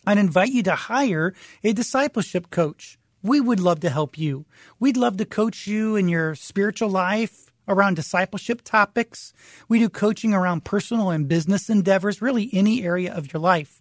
I'd 0.05 0.17
invite 0.17 0.51
you 0.51 0.63
to 0.63 0.75
hire 0.75 1.33
a 1.63 1.73
discipleship 1.73 2.49
coach. 2.49 2.97
We 3.21 3.41
would 3.41 3.59
love 3.59 3.81
to 3.81 3.89
help 3.89 4.17
you. 4.17 4.45
We'd 4.79 4.95
love 4.95 5.17
to 5.17 5.25
coach 5.25 5.67
you 5.67 5.95
in 5.95 6.07
your 6.07 6.35
spiritual 6.35 6.89
life, 6.89 7.51
around 7.67 7.95
discipleship 7.95 8.61
topics. 8.63 9.33
We 9.67 9.79
do 9.79 9.89
coaching 9.89 10.33
around 10.33 10.63
personal 10.63 11.09
and 11.09 11.27
business 11.27 11.69
endeavors, 11.69 12.21
really 12.21 12.49
any 12.53 12.83
area 12.83 13.13
of 13.13 13.33
your 13.33 13.41
life. 13.41 13.76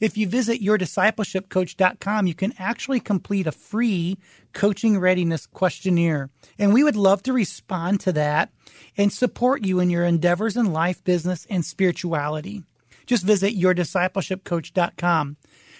If 0.00 0.16
you 0.16 0.28
visit 0.28 0.60
yourdiscipleshipcoach.com, 0.60 2.26
you 2.26 2.34
can 2.34 2.52
actually 2.58 3.00
complete 3.00 3.46
a 3.46 3.52
free 3.52 4.18
coaching 4.52 4.98
readiness 4.98 5.46
questionnaire. 5.46 6.30
And 6.58 6.72
we 6.72 6.84
would 6.84 6.96
love 6.96 7.22
to 7.24 7.32
respond 7.32 8.00
to 8.00 8.12
that 8.12 8.50
and 8.96 9.12
support 9.12 9.64
you 9.64 9.80
in 9.80 9.90
your 9.90 10.04
endeavors 10.04 10.56
in 10.56 10.72
life, 10.72 11.02
business, 11.04 11.46
and 11.50 11.64
spirituality. 11.64 12.64
Just 13.06 13.24
visit 13.24 13.58
yourdiscipleshipcoach.com. 13.58 15.36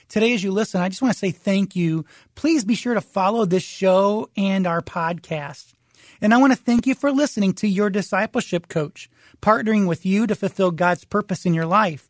Today, 0.08 0.34
as 0.34 0.44
you 0.44 0.52
listen, 0.52 0.80
I 0.80 0.88
just 0.88 1.02
want 1.02 1.12
to 1.12 1.18
say 1.18 1.32
thank 1.32 1.74
you. 1.74 2.04
Please 2.36 2.64
be 2.64 2.76
sure 2.76 2.94
to 2.94 3.00
follow 3.00 3.44
this 3.44 3.64
show 3.64 4.30
and 4.36 4.66
our 4.66 4.80
podcast. 4.80 5.72
And 6.20 6.32
I 6.32 6.38
want 6.38 6.52
to 6.52 6.58
thank 6.58 6.86
you 6.86 6.94
for 6.94 7.10
listening 7.10 7.52
to 7.54 7.68
your 7.68 7.90
discipleship 7.90 8.68
coach, 8.68 9.10
partnering 9.42 9.86
with 9.86 10.06
you 10.06 10.26
to 10.26 10.34
fulfill 10.34 10.70
God's 10.70 11.04
purpose 11.04 11.44
in 11.44 11.54
your 11.54 11.66
life. 11.66 12.08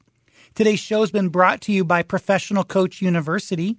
Today's 0.56 0.80
show 0.80 1.00
has 1.00 1.10
been 1.10 1.28
brought 1.28 1.60
to 1.62 1.70
you 1.70 1.84
by 1.84 2.02
Professional 2.02 2.64
Coach 2.64 3.00
University. 3.02 3.76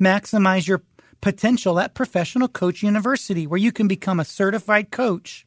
Maximize 0.00 0.68
your 0.68 0.84
potential 1.20 1.80
at 1.80 1.94
Professional 1.94 2.46
Coach 2.46 2.84
University, 2.84 3.48
where 3.48 3.58
you 3.58 3.72
can 3.72 3.88
become 3.88 4.20
a 4.20 4.24
certified 4.24 4.92
coach 4.92 5.44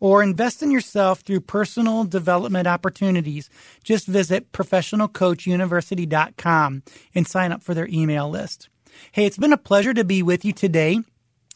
or 0.00 0.22
invest 0.22 0.62
in 0.62 0.70
yourself 0.70 1.20
through 1.20 1.40
personal 1.40 2.04
development 2.04 2.66
opportunities. 2.66 3.48
Just 3.82 4.06
visit 4.06 4.52
professionalcoachuniversity.com 4.52 6.82
and 7.14 7.26
sign 7.26 7.50
up 7.50 7.62
for 7.62 7.72
their 7.72 7.88
email 7.88 8.28
list. 8.28 8.68
Hey, 9.12 9.24
it's 9.24 9.38
been 9.38 9.54
a 9.54 9.56
pleasure 9.56 9.94
to 9.94 10.04
be 10.04 10.22
with 10.22 10.44
you 10.44 10.52
today 10.52 11.00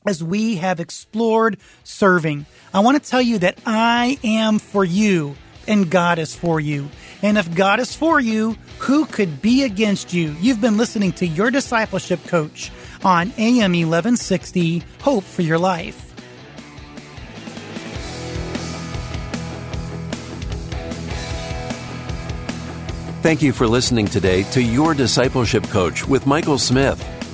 as 0.06 0.24
we 0.24 0.56
have 0.56 0.80
explored 0.80 1.58
serving. 1.84 2.46
I 2.72 2.80
want 2.80 3.02
to 3.02 3.06
tell 3.06 3.20
you 3.20 3.36
that 3.40 3.58
I 3.66 4.18
am 4.24 4.58
for 4.58 4.82
you 4.82 5.36
and 5.66 5.90
God 5.90 6.18
is 6.18 6.34
for 6.34 6.60
you. 6.60 6.88
And 7.22 7.38
if 7.38 7.54
God 7.54 7.80
is 7.80 7.94
for 7.94 8.20
you, 8.20 8.56
who 8.78 9.06
could 9.06 9.40
be 9.40 9.64
against 9.64 10.12
you? 10.12 10.36
You've 10.40 10.60
been 10.60 10.76
listening 10.76 11.12
to 11.12 11.26
your 11.26 11.50
discipleship 11.50 12.24
coach 12.26 12.70
on 13.04 13.32
AM 13.38 13.72
1160 13.72 14.82
Hope 15.00 15.24
for 15.24 15.42
Your 15.42 15.58
Life. 15.58 16.02
Thank 23.22 23.42
you 23.42 23.52
for 23.52 23.66
listening 23.66 24.06
today 24.06 24.44
to 24.52 24.62
Your 24.62 24.94
Discipleship 24.94 25.64
Coach 25.64 26.06
with 26.06 26.28
Michael 26.28 26.58
Smith. 26.58 27.02